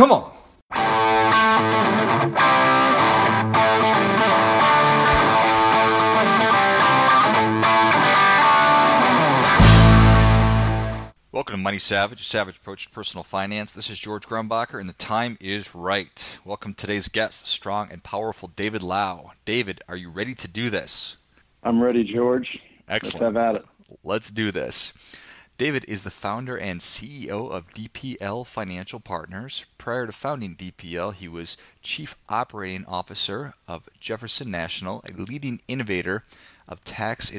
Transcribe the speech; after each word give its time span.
Come 0.00 0.12
on. 0.12 0.32
Welcome 11.30 11.56
to 11.56 11.62
Money 11.62 11.76
Savage, 11.76 12.22
a 12.22 12.24
savage 12.24 12.56
approach 12.56 12.86
to 12.86 12.90
personal 12.90 13.22
finance. 13.24 13.74
This 13.74 13.90
is 13.90 13.98
George 13.98 14.26
Grumbacher, 14.26 14.80
and 14.80 14.88
the 14.88 14.94
time 14.94 15.36
is 15.38 15.74
right. 15.74 16.38
Welcome 16.46 16.72
to 16.72 16.86
today's 16.86 17.08
guest, 17.08 17.46
strong 17.46 17.92
and 17.92 18.02
powerful 18.02 18.48
David 18.48 18.82
Lau. 18.82 19.32
David, 19.44 19.82
are 19.86 19.96
you 19.96 20.08
ready 20.08 20.34
to 20.34 20.48
do 20.48 20.70
this? 20.70 21.18
I'm 21.62 21.82
ready, 21.82 22.04
George. 22.04 22.58
Excellent. 22.88 23.36
Let's 23.36 23.36
have 23.36 23.36
at 23.36 23.54
it. 23.56 23.66
Let's 24.02 24.30
do 24.30 24.50
this. 24.50 24.94
David 25.60 25.84
is 25.86 26.04
the 26.04 26.10
founder 26.10 26.56
and 26.56 26.80
CEO 26.80 27.50
of 27.50 27.68
DPL 27.74 28.46
Financial 28.46 28.98
Partners. 28.98 29.66
Prior 29.76 30.06
to 30.06 30.12
founding 30.12 30.56
DPL, 30.56 31.12
he 31.12 31.28
was 31.28 31.58
Chief 31.82 32.16
Operating 32.30 32.86
Officer 32.86 33.52
of 33.68 33.86
Jefferson 34.00 34.50
National, 34.50 35.04
a 35.06 35.20
leading 35.20 35.60
innovator 35.68 36.22
of 36.66 36.82
tax 36.82 37.30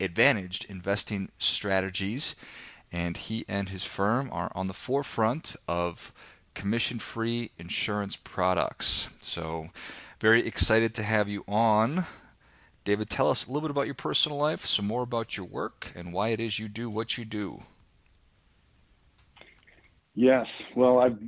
advantaged 0.00 0.68
investing 0.68 1.28
strategies 1.38 2.34
and 2.90 3.16
he 3.16 3.44
and 3.48 3.68
his 3.68 3.84
firm 3.84 4.28
are 4.32 4.50
on 4.56 4.66
the 4.66 4.74
forefront 4.74 5.54
of 5.68 6.12
commission 6.54 6.98
free 6.98 7.52
insurance 7.60 8.16
products. 8.16 9.14
So, 9.20 9.68
very 10.18 10.44
excited 10.44 10.96
to 10.96 11.04
have 11.04 11.28
you 11.28 11.44
on. 11.46 12.06
David, 12.88 13.10
tell 13.10 13.28
us 13.28 13.46
a 13.46 13.52
little 13.52 13.68
bit 13.68 13.70
about 13.70 13.84
your 13.84 13.94
personal 13.94 14.38
life, 14.38 14.60
some 14.60 14.86
more 14.86 15.02
about 15.02 15.36
your 15.36 15.44
work, 15.44 15.92
and 15.94 16.10
why 16.10 16.28
it 16.30 16.40
is 16.40 16.58
you 16.58 16.68
do 16.68 16.88
what 16.88 17.18
you 17.18 17.26
do. 17.26 17.60
Yes, 20.14 20.46
well, 20.74 20.98
I've 20.98 21.18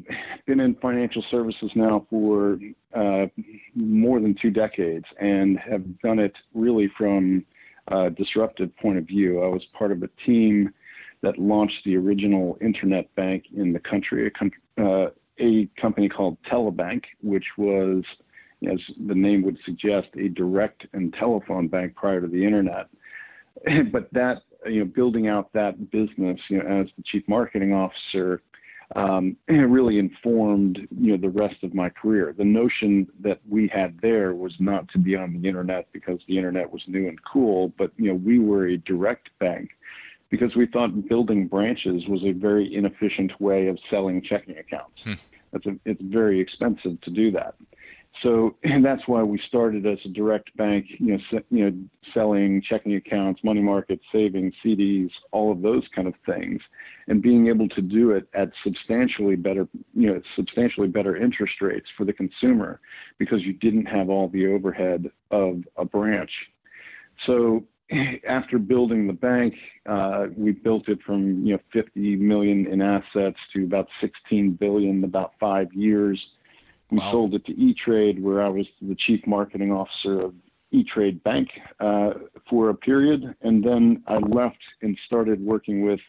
been 0.46 0.58
in 0.58 0.74
financial 0.76 1.22
services 1.30 1.70
now 1.74 2.06
for 2.08 2.58
uh, 2.94 3.26
more 3.74 4.20
than 4.20 4.34
two 4.40 4.48
decades 4.48 5.04
and 5.20 5.58
have 5.58 6.00
done 6.00 6.18
it 6.18 6.32
really 6.54 6.90
from 6.96 7.44
a 7.88 8.08
disruptive 8.08 8.74
point 8.78 8.96
of 8.96 9.04
view. 9.04 9.42
I 9.42 9.48
was 9.48 9.62
part 9.78 9.92
of 9.92 10.02
a 10.02 10.08
team 10.24 10.72
that 11.20 11.36
launched 11.36 11.84
the 11.84 11.94
original 11.94 12.56
internet 12.62 13.14
bank 13.16 13.44
in 13.54 13.74
the 13.74 13.80
country, 13.80 14.26
a, 14.26 14.30
com- 14.30 14.50
uh, 14.78 15.08
a 15.38 15.68
company 15.78 16.08
called 16.08 16.38
Telebank, 16.50 17.02
which 17.22 17.44
was, 17.58 18.02
as 18.68 18.78
the 19.06 19.14
name 19.14 19.42
would 19.42 19.58
suggest, 19.64 20.08
a 20.18 20.28
direct 20.28 20.86
and 20.92 21.14
telephone 21.14 21.68
bank 21.68 21.94
prior 21.94 22.20
to 22.20 22.26
the 22.26 22.44
internet. 22.44 22.88
but 23.92 24.12
that, 24.12 24.42
you 24.66 24.80
know, 24.80 24.84
building 24.84 25.28
out 25.28 25.52
that 25.52 25.90
business, 25.90 26.38
you 26.48 26.62
know, 26.62 26.80
as 26.80 26.86
the 26.96 27.02
chief 27.04 27.22
marketing 27.28 27.72
officer, 27.72 28.42
um, 28.96 29.36
really 29.48 29.98
informed 29.98 30.78
you 30.98 31.12
know 31.12 31.16
the 31.16 31.28
rest 31.28 31.62
of 31.62 31.74
my 31.74 31.88
career. 31.88 32.34
The 32.36 32.44
notion 32.44 33.06
that 33.20 33.40
we 33.48 33.70
had 33.72 33.98
there 34.02 34.34
was 34.34 34.52
not 34.58 34.88
to 34.90 34.98
be 34.98 35.16
on 35.16 35.40
the 35.40 35.48
internet 35.48 35.86
because 35.92 36.18
the 36.26 36.36
internet 36.36 36.70
was 36.70 36.82
new 36.86 37.08
and 37.08 37.18
cool, 37.24 37.72
but 37.78 37.92
you 37.96 38.08
know 38.08 38.14
we 38.14 38.38
were 38.38 38.68
a 38.68 38.76
direct 38.78 39.30
bank 39.38 39.70
because 40.28 40.54
we 40.54 40.66
thought 40.66 41.08
building 41.08 41.46
branches 41.46 42.06
was 42.08 42.22
a 42.24 42.32
very 42.32 42.72
inefficient 42.74 43.38
way 43.40 43.66
of 43.66 43.78
selling 43.90 44.22
checking 44.22 44.56
accounts. 44.58 45.04
Hmm. 45.04 45.12
That's 45.52 45.66
a, 45.66 45.76
it's 45.84 46.02
very 46.02 46.40
expensive 46.40 47.00
to 47.00 47.10
do 47.10 47.32
that. 47.32 47.54
So, 48.22 48.56
and 48.64 48.84
that's 48.84 49.02
why 49.06 49.22
we 49.22 49.40
started 49.48 49.86
as 49.86 49.98
a 50.04 50.08
direct 50.08 50.54
bank, 50.56 50.86
you 50.98 51.12
know, 51.12 51.18
se- 51.30 51.44
you 51.50 51.70
know, 51.70 51.78
selling 52.12 52.62
checking 52.68 52.94
accounts, 52.94 53.40
money 53.42 53.60
markets, 53.60 54.02
savings, 54.12 54.52
CDs, 54.64 55.10
all 55.32 55.50
of 55.50 55.62
those 55.62 55.84
kind 55.94 56.06
of 56.06 56.14
things, 56.26 56.60
and 57.08 57.22
being 57.22 57.48
able 57.48 57.68
to 57.70 57.80
do 57.80 58.10
it 58.10 58.28
at 58.34 58.50
substantially 58.62 59.36
better, 59.36 59.66
you 59.94 60.12
know, 60.12 60.20
substantially 60.36 60.88
better 60.88 61.16
interest 61.16 61.54
rates 61.60 61.86
for 61.96 62.04
the 62.04 62.12
consumer, 62.12 62.80
because 63.18 63.42
you 63.42 63.54
didn't 63.54 63.86
have 63.86 64.10
all 64.10 64.28
the 64.28 64.46
overhead 64.46 65.10
of 65.30 65.62
a 65.76 65.84
branch. 65.84 66.30
So, 67.26 67.64
after 68.28 68.58
building 68.58 69.06
the 69.06 69.12
bank, 69.12 69.54
uh, 69.88 70.26
we 70.36 70.52
built 70.52 70.88
it 70.88 70.98
from 71.04 71.44
you 71.44 71.54
know 71.54 71.60
50 71.72 72.16
million 72.16 72.66
in 72.66 72.82
assets 72.82 73.38
to 73.54 73.64
about 73.64 73.88
16 74.00 74.52
billion 74.52 74.98
in 74.98 75.04
about 75.04 75.32
five 75.40 75.72
years. 75.72 76.20
We 76.90 76.98
wow. 76.98 77.12
sold 77.12 77.34
it 77.34 77.44
to 77.46 77.52
E-Trade, 77.52 78.22
where 78.22 78.42
I 78.42 78.48
was 78.48 78.66
the 78.82 78.96
chief 78.96 79.26
marketing 79.26 79.72
officer 79.72 80.20
of 80.20 80.34
E-Trade 80.72 81.22
Bank 81.22 81.48
uh, 81.78 82.10
for 82.48 82.70
a 82.70 82.74
period, 82.74 83.34
and 83.42 83.62
then 83.62 84.02
I 84.06 84.18
left 84.18 84.58
and 84.82 84.98
started 85.06 85.40
working 85.40 85.82
with 85.82 86.00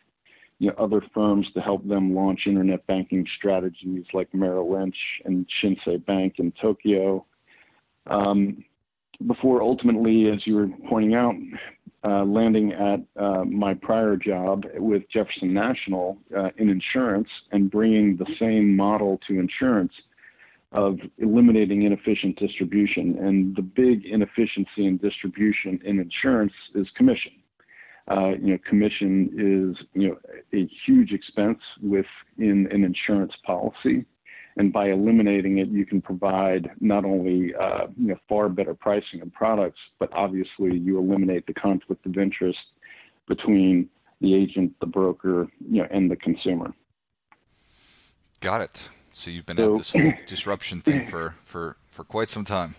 you 0.60 0.70
know, 0.70 0.76
other 0.78 1.02
firms 1.14 1.48
to 1.54 1.62
help 1.62 1.88
them 1.88 2.14
launch 2.14 2.42
internet 2.46 2.86
banking 2.88 3.26
strategies 3.38 4.06
like 4.14 4.34
Merrill 4.34 4.72
Lynch 4.72 4.96
and 5.26 5.48
Shinsei 5.62 6.04
Bank 6.06 6.36
in 6.38 6.52
Tokyo. 6.62 7.26
Um, 8.08 8.64
before 9.26 9.62
ultimately, 9.62 10.30
as 10.30 10.46
you 10.46 10.56
were 10.56 10.70
pointing 10.90 11.16
out, 11.16 11.36
uh, 12.04 12.24
landing 12.24 12.74
at 12.74 13.00
uh, 13.22 13.44
my 13.46 13.74
prior 13.76 14.16
job 14.16 14.66
with 14.76 15.04
Jefferson 15.12 15.54
National 15.54 16.18
uh, 16.36 16.50
in 16.58 16.70
insurance 16.70 17.30
and 17.52 17.70
bringing 17.70 18.18
the 18.18 18.26
same 18.40 18.76
model 18.76 19.20
to 19.28 19.40
insurance 19.40 19.94
of 20.72 21.00
eliminating 21.18 21.84
inefficient 21.84 22.40
distribution. 22.40 23.18
And 23.20 23.56
the 23.56 23.62
big 23.62 24.06
inefficiency 24.06 24.86
in 24.86 24.98
distribution 24.98 25.80
in 25.84 26.00
insurance 26.00 26.54
is 26.76 26.88
commission. 26.96 27.34
Uh, 28.10 28.30
you 28.30 28.54
know, 28.54 28.58
commission 28.68 29.30
is 29.78 29.86
you 29.94 30.10
know 30.10 30.18
a 30.54 30.70
huge 30.86 31.12
expense 31.12 31.60
within 31.82 32.68
an 32.72 32.84
insurance 32.84 33.34
policy 33.46 34.06
and 34.58 34.74
by 34.74 34.90
eliminating 34.90 35.60
it, 35.60 35.70
you 35.70 35.86
can 35.86 36.02
provide 36.02 36.70
not 36.80 37.06
only 37.06 37.54
uh, 37.56 37.88
you 37.98 38.08
know, 38.08 38.16
far 38.28 38.50
better 38.50 38.74
pricing 38.74 39.22
of 39.22 39.32
products, 39.34 39.80
but 40.00 40.12
obviously 40.14 40.78
you 40.78 40.98
eliminate 40.98 41.48
the 41.48 41.54
conflict 41.54 42.06
of 42.06 42.18
interest 42.18 42.60
between 43.28 43.90
the 44.20 44.36
agent, 44.36 44.74
the 44.80 44.86
broker, 44.86 45.48
you 45.70 45.82
know, 45.82 45.88
and 45.90 46.12
the 46.12 46.16
consumer. 46.16 46.74
Got 48.42 48.62
it. 48.62 48.90
So 49.12 49.32
you've 49.32 49.46
been 49.46 49.58
so, 49.58 49.72
at 49.72 49.78
this 49.78 49.92
whole 49.92 50.14
disruption 50.26 50.82
thing 50.82 51.04
for, 51.04 51.36
for, 51.44 51.78
for 51.90 52.04
quite 52.04 52.30
some 52.30 52.46
time. 52.46 52.76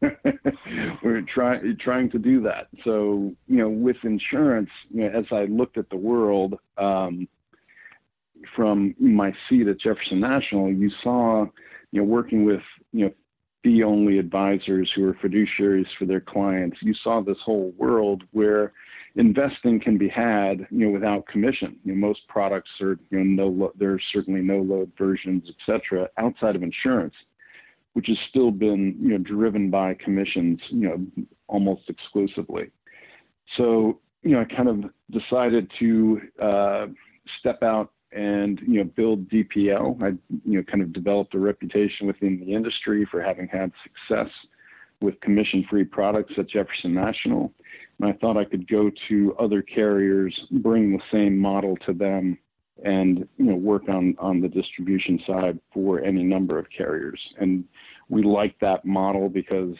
We're 1.02 1.22
trying 1.22 1.76
trying 1.78 2.10
to 2.10 2.18
do 2.18 2.40
that. 2.42 2.68
So 2.84 3.30
you 3.48 3.58
know, 3.58 3.68
with 3.68 3.96
insurance, 4.04 4.70
you 4.90 5.02
know, 5.02 5.18
as 5.18 5.26
I 5.30 5.44
looked 5.44 5.76
at 5.76 5.90
the 5.90 5.96
world, 5.96 6.58
um, 6.78 7.28
from 8.56 8.94
my 8.98 9.32
seat 9.48 9.68
at 9.68 9.80
Jefferson 9.80 10.20
National, 10.20 10.70
you 10.70 10.90
saw, 11.02 11.46
you 11.90 12.00
know, 12.00 12.04
working 12.04 12.44
with, 12.44 12.62
you 12.92 13.06
know, 13.06 13.12
fee 13.62 13.82
only 13.82 14.18
advisors 14.18 14.90
who 14.94 15.06
are 15.08 15.14
fiduciaries 15.14 15.86
for 15.98 16.04
their 16.04 16.20
clients, 16.20 16.78
you 16.82 16.94
saw 16.94 17.20
this 17.20 17.36
whole 17.44 17.72
world 17.76 18.24
where 18.32 18.72
investing 19.16 19.80
can 19.80 19.98
be 19.98 20.08
had, 20.08 20.66
you 20.70 20.86
know, 20.86 20.90
without 20.90 21.26
commission. 21.26 21.76
You 21.84 21.92
know, 21.92 22.06
most 22.06 22.20
products 22.28 22.70
are, 22.80 22.98
you 23.10 23.22
know, 23.22 23.48
no, 23.48 23.72
there's 23.78 24.02
certainly 24.12 24.40
no 24.40 24.58
load 24.58 24.92
versions, 24.96 25.44
et 25.48 25.54
cetera, 25.66 26.08
outside 26.18 26.56
of 26.56 26.62
insurance, 26.62 27.14
which 27.92 28.06
has 28.08 28.16
still 28.30 28.50
been, 28.50 28.96
you 29.00 29.10
know, 29.10 29.18
driven 29.18 29.70
by 29.70 29.94
commissions, 29.94 30.60
you 30.70 30.88
know, 30.88 31.26
almost 31.48 31.82
exclusively. 31.88 32.70
So, 33.56 34.00
you 34.22 34.32
know, 34.32 34.40
I 34.40 34.54
kind 34.54 34.68
of 34.68 34.90
decided 35.10 35.70
to 35.78 36.20
uh, 36.40 36.86
step 37.38 37.62
out 37.62 37.92
and 38.12 38.60
you 38.66 38.78
know 38.78 38.84
build 38.84 39.28
DPL. 39.30 40.02
I 40.02 40.08
you 40.44 40.58
know 40.58 40.62
kind 40.64 40.82
of 40.82 40.92
developed 40.92 41.34
a 41.34 41.38
reputation 41.38 42.06
within 42.06 42.38
the 42.40 42.52
industry 42.52 43.06
for 43.10 43.22
having 43.22 43.48
had 43.48 43.72
success 43.82 44.30
with 45.00 45.20
commission-free 45.20 45.84
products 45.84 46.32
at 46.38 46.48
Jefferson 46.48 46.94
National. 46.94 47.52
And 48.02 48.12
I 48.12 48.16
thought 48.18 48.36
I 48.36 48.44
could 48.44 48.68
go 48.68 48.90
to 49.08 49.36
other 49.38 49.62
carriers, 49.62 50.38
bring 50.50 50.90
the 50.90 51.02
same 51.12 51.38
model 51.38 51.76
to 51.86 51.92
them, 51.92 52.36
and 52.84 53.28
you 53.36 53.44
know 53.44 53.54
work 53.54 53.88
on 53.88 54.16
on 54.18 54.40
the 54.40 54.48
distribution 54.48 55.20
side 55.24 55.60
for 55.72 56.02
any 56.02 56.24
number 56.24 56.58
of 56.58 56.66
carriers. 56.76 57.20
And 57.38 57.64
we 58.08 58.24
like 58.24 58.58
that 58.60 58.84
model 58.84 59.28
because 59.28 59.76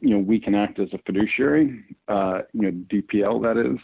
you 0.00 0.10
know 0.10 0.18
we 0.18 0.40
can 0.40 0.56
act 0.56 0.80
as 0.80 0.88
a 0.92 0.98
fiduciary, 1.06 1.84
uh, 2.08 2.40
you 2.52 2.62
know 2.62 2.84
DPL 2.90 3.40
that 3.42 3.56
is 3.56 3.78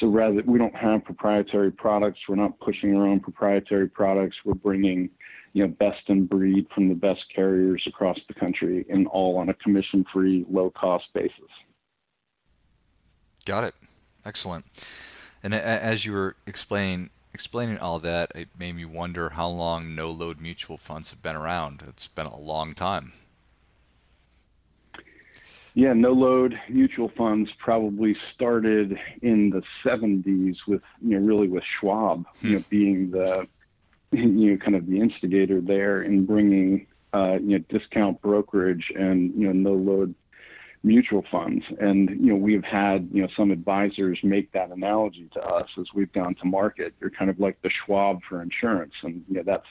so 0.00 0.06
rather, 0.06 0.42
we 0.46 0.58
don't 0.58 0.74
have 0.74 1.04
proprietary 1.04 1.72
products. 1.72 2.20
We're 2.28 2.36
not 2.36 2.58
pushing 2.60 2.96
our 2.96 3.06
own 3.06 3.20
proprietary 3.20 3.88
products. 3.88 4.36
We're 4.44 4.54
bringing, 4.54 5.10
you 5.54 5.66
know, 5.66 5.74
best 5.78 6.02
in 6.06 6.26
breed 6.26 6.66
from 6.74 6.88
the 6.88 6.94
best 6.94 7.24
carriers 7.34 7.82
across 7.86 8.18
the 8.28 8.34
country, 8.34 8.86
and 8.88 9.08
all 9.08 9.38
on 9.38 9.48
a 9.48 9.54
commission-free, 9.54 10.46
low-cost 10.48 11.06
basis. 11.14 11.50
Got 13.48 13.64
it. 13.64 13.74
Excellent. 14.26 14.66
And 15.42 15.54
as 15.54 16.04
you 16.04 16.12
were 16.12 16.36
explaining 16.46 17.08
explaining 17.32 17.78
all 17.78 17.98
that, 18.00 18.30
it 18.34 18.48
made 18.58 18.76
me 18.76 18.84
wonder 18.84 19.30
how 19.30 19.48
long 19.48 19.94
no-load 19.94 20.38
mutual 20.38 20.76
funds 20.76 21.12
have 21.12 21.22
been 21.22 21.34
around. 21.34 21.82
It's 21.88 22.08
been 22.08 22.26
a 22.26 22.38
long 22.38 22.74
time. 22.74 23.12
Yeah, 25.72 25.94
no 25.94 26.12
load 26.12 26.60
mutual 26.68 27.08
funds 27.08 27.50
probably 27.58 28.18
started 28.34 28.98
in 29.22 29.48
the 29.48 29.62
70s 29.82 30.56
with, 30.66 30.82
you 31.00 31.18
know, 31.18 31.26
really 31.26 31.48
with 31.48 31.64
Schwab, 31.78 32.26
you 32.42 32.50
know, 32.50 32.58
hmm. 32.58 32.68
being 32.68 33.10
the, 33.12 33.48
you 34.12 34.50
know 34.50 34.56
kind 34.58 34.76
of 34.76 34.86
the 34.86 35.00
instigator 35.00 35.62
there 35.62 36.02
in 36.02 36.26
bringing 36.26 36.86
uh, 37.14 37.38
you 37.40 37.58
know 37.58 37.64
discount 37.70 38.20
brokerage 38.20 38.92
and 38.94 39.34
you 39.34 39.46
know 39.46 39.52
no 39.52 39.74
load 39.74 40.14
mutual 40.82 41.24
funds. 41.30 41.64
And 41.80 42.10
you 42.10 42.32
know 42.32 42.36
we've 42.36 42.64
had 42.64 43.08
you 43.12 43.22
know 43.22 43.28
some 43.36 43.50
advisors 43.50 44.18
make 44.22 44.52
that 44.52 44.70
analogy 44.70 45.28
to 45.34 45.40
us 45.40 45.68
as 45.78 45.86
we've 45.94 46.12
gone 46.12 46.34
to 46.36 46.46
market. 46.46 46.94
You're 47.00 47.10
kind 47.10 47.30
of 47.30 47.38
like 47.40 47.60
the 47.62 47.70
Schwab 47.70 48.20
for 48.28 48.42
insurance, 48.42 48.94
and 49.02 49.24
you 49.28 49.36
know 49.36 49.42
that's 49.44 49.66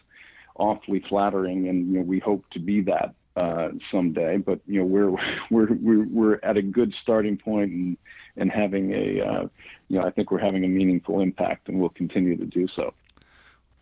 awfully 0.56 1.04
flattering, 1.08 1.68
and 1.68 1.88
you 1.88 2.00
know 2.00 2.06
we 2.06 2.20
hope 2.20 2.44
to 2.52 2.60
be 2.60 2.82
that 2.82 3.14
uh, 3.36 3.70
someday. 3.92 4.38
But 4.38 4.60
you 4.68 4.80
know 4.80 4.86
we're 4.86 5.12
we're 5.50 5.74
we're 5.74 6.08
we're 6.08 6.40
at 6.44 6.58
a 6.58 6.62
good 6.62 6.94
starting 7.02 7.38
point 7.38 7.72
and 7.72 7.98
and 8.36 8.52
having 8.52 8.94
a 8.94 9.22
uh, 9.22 9.48
you 9.88 10.00
know 10.00 10.06
I 10.06 10.12
think 10.12 10.32
we're 10.32 10.40
having 10.40 10.66
a 10.66 10.70
meaningful 10.70 11.22
impact, 11.22 11.70
and 11.70 11.80
we'll 11.80 11.90
continue 11.90 12.36
to 12.38 12.46
do 12.46 12.68
so. 12.76 12.94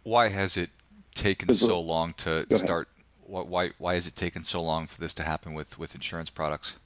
Why 0.04 0.30
has 0.30 0.56
it 0.56 0.70
taken 1.16 1.52
so 1.54 1.80
long 1.82 2.12
to 2.18 2.46
start? 2.54 2.90
Why 3.26 3.72
why 3.80 3.96
has 3.96 4.08
it 4.08 4.16
taken 4.16 4.44
so 4.44 4.62
long 4.62 4.86
for 4.86 5.02
this 5.02 5.14
to 5.16 5.24
happen 5.24 5.54
with 5.54 5.80
with 5.80 5.96
insurance 5.96 6.30
products? 6.30 6.78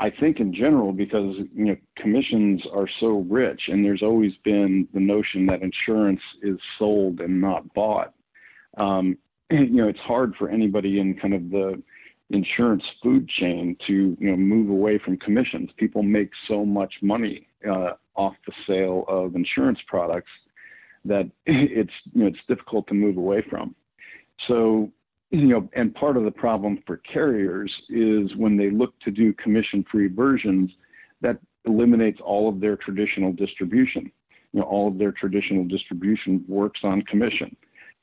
I 0.00 0.08
think 0.08 0.40
in 0.40 0.54
general 0.54 0.92
because 0.92 1.36
you 1.54 1.66
know 1.66 1.76
commissions 1.96 2.62
are 2.72 2.88
so 3.00 3.26
rich, 3.28 3.60
and 3.68 3.84
there's 3.84 4.02
always 4.02 4.32
been 4.44 4.88
the 4.94 5.00
notion 5.00 5.44
that 5.46 5.60
insurance 5.62 6.22
is 6.42 6.58
sold 6.78 7.20
and 7.20 7.40
not 7.40 7.72
bought. 7.74 8.14
Um, 8.78 9.18
you 9.50 9.68
know, 9.70 9.88
it's 9.88 10.00
hard 10.00 10.34
for 10.38 10.48
anybody 10.48 10.98
in 10.98 11.14
kind 11.20 11.34
of 11.34 11.50
the 11.50 11.82
insurance 12.30 12.84
food 13.02 13.28
chain 13.28 13.76
to 13.86 14.16
you 14.18 14.30
know 14.30 14.36
move 14.36 14.70
away 14.70 14.98
from 15.04 15.18
commissions. 15.18 15.68
People 15.76 16.02
make 16.02 16.30
so 16.48 16.64
much 16.64 16.94
money 17.02 17.46
uh, 17.68 17.92
off 18.14 18.34
the 18.46 18.52
sale 18.66 19.04
of 19.06 19.36
insurance 19.36 19.80
products 19.86 20.30
that 21.04 21.30
it's 21.46 21.92
you 22.14 22.22
know 22.22 22.26
it's 22.26 22.38
difficult 22.48 22.86
to 22.88 22.94
move 22.94 23.18
away 23.18 23.44
from. 23.50 23.74
So 24.48 24.90
you 25.30 25.46
know, 25.46 25.68
and 25.74 25.94
part 25.94 26.16
of 26.16 26.24
the 26.24 26.30
problem 26.30 26.82
for 26.86 26.96
carriers 26.98 27.72
is 27.88 28.34
when 28.36 28.56
they 28.56 28.70
look 28.70 28.98
to 29.00 29.10
do 29.10 29.32
commission-free 29.34 30.08
versions, 30.08 30.70
that 31.20 31.38
eliminates 31.66 32.20
all 32.24 32.48
of 32.48 32.60
their 32.60 32.76
traditional 32.76 33.32
distribution. 33.32 34.10
You 34.52 34.60
know, 34.60 34.66
all 34.66 34.88
of 34.88 34.98
their 34.98 35.12
traditional 35.12 35.64
distribution 35.64 36.44
works 36.48 36.80
on 36.82 37.02
commission. 37.02 37.56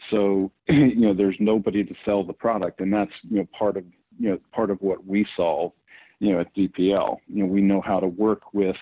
So, 0.10 0.52
you 0.70 1.02
know, 1.02 1.14
there's 1.14 1.36
nobody 1.40 1.84
to 1.84 1.94
sell 2.06 2.24
the 2.24 2.34
product, 2.34 2.80
and 2.80 2.94
that's 2.94 3.12
you 3.30 3.40
know 3.40 3.48
part 3.58 3.76
of 3.76 3.84
you 4.18 4.30
know 4.30 4.40
part 4.54 4.72
of 4.72 4.82
what 4.82 5.06
we 5.06 5.26
solve. 5.36 5.74
You 6.20 6.34
know, 6.34 6.40
at 6.40 6.56
DPL, 6.56 7.18
you 7.28 7.44
know, 7.44 7.46
we 7.46 7.62
know 7.62 7.82
how 7.82 8.00
to 8.00 8.08
work 8.08 8.54
with 8.54 8.78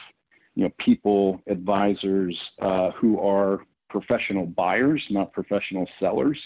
you 0.53 0.65
know 0.65 0.71
people, 0.77 1.41
advisors 1.47 2.37
uh, 2.61 2.91
who 2.91 3.19
are 3.19 3.65
professional 3.89 4.45
buyers, 4.45 5.01
not 5.09 5.33
professional 5.33 5.87
sellers 5.99 6.37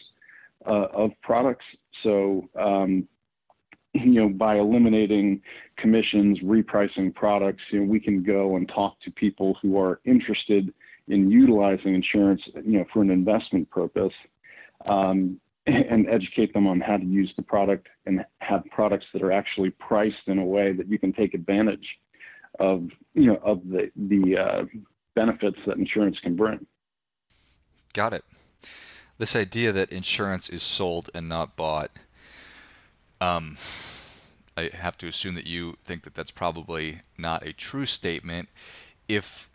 uh, 0.66 0.88
of 0.94 1.12
products. 1.22 1.66
So, 2.04 2.50
um, 2.60 3.08
you 3.94 4.22
know, 4.22 4.30
by 4.30 4.58
eliminating 4.58 5.42
commissions, 5.78 6.40
repricing 6.40 7.14
products, 7.14 7.64
you 7.72 7.80
know, 7.80 7.86
we 7.86 8.00
can 8.00 8.24
go 8.24 8.56
and 8.56 8.68
talk 8.68 9.00
to 9.02 9.12
people 9.12 9.58
who 9.62 9.80
are 9.80 10.00
interested 10.06 10.74
in 11.08 11.32
utilizing 11.32 11.96
insurance, 11.96 12.42
you 12.64 12.78
know, 12.78 12.86
for 12.94 13.02
an 13.02 13.10
investment 13.10 13.70
purpose, 13.72 14.14
um, 14.86 15.40
and 15.66 16.08
educate 16.08 16.54
them 16.54 16.68
on 16.68 16.80
how 16.80 16.98
to 16.98 17.06
use 17.06 17.32
the 17.36 17.42
product 17.42 17.88
and 18.06 18.24
have 18.40 18.64
products 18.72 19.06
that 19.14 19.24
are 19.24 19.32
actually 19.32 19.72
priced 19.72 20.28
in 20.28 20.40
a 20.40 20.46
way 20.46 20.72
that 20.72 20.88
you 20.88 21.00
can 21.00 21.12
take 21.12 21.34
advantage 21.34 21.88
of, 22.60 22.88
you 23.14 23.26
know, 23.26 23.40
of 23.44 23.62
the 23.68 23.92
the 23.96 24.38
uh, 24.38 24.66
benefits 25.16 25.58
that 25.66 25.78
insurance 25.78 26.18
can 26.20 26.36
bring. 26.36 26.66
Got 27.94 28.14
it 28.14 28.24
this 29.20 29.36
idea 29.36 29.72
that 29.72 29.92
insurance 29.92 30.50
is 30.50 30.64
sold 30.64 31.10
and 31.14 31.30
not 31.30 31.56
bought. 31.56 31.92
Um, 33.22 33.58
I 34.58 34.70
have 34.74 34.98
to 35.00 35.08
assume 35.08 35.36
that 35.36 35.46
you 35.46 35.74
think 35.84 36.04
that 36.04 36.16
that's 36.16 36.32
probably 36.32 37.02
not 37.18 37.46
a 37.46 37.54
true 37.54 37.86
statement. 37.86 38.50
If, 39.08 39.50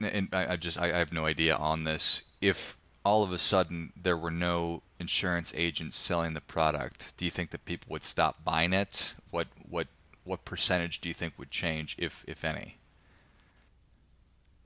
and 0.00 0.28
I, 0.32 0.52
I 0.52 0.56
just 0.56 0.80
I, 0.80 0.86
I 0.86 0.98
have 0.98 1.12
no 1.12 1.26
idea 1.26 1.56
on 1.56 1.84
this. 1.84 2.30
If 2.40 2.76
all 3.04 3.22
of 3.22 3.32
a 3.32 3.38
sudden 3.38 3.92
there 4.00 4.16
were 4.16 4.30
no 4.30 4.82
insurance 5.00 5.52
agents 5.56 5.96
selling 5.96 6.34
the 6.34 6.40
product, 6.40 7.16
do 7.16 7.24
you 7.24 7.30
think 7.30 7.50
that 7.50 7.64
people 7.64 7.88
would 7.90 8.04
stop 8.04 8.44
buying 8.44 8.72
it? 8.72 9.14
What 9.30 9.48
what 9.68 9.88
what 10.24 10.44
percentage 10.44 11.00
do 11.00 11.08
you 11.08 11.14
think 11.14 11.38
would 11.38 11.50
change, 11.50 11.96
if 11.98 12.24
if 12.28 12.44
any? 12.44 12.77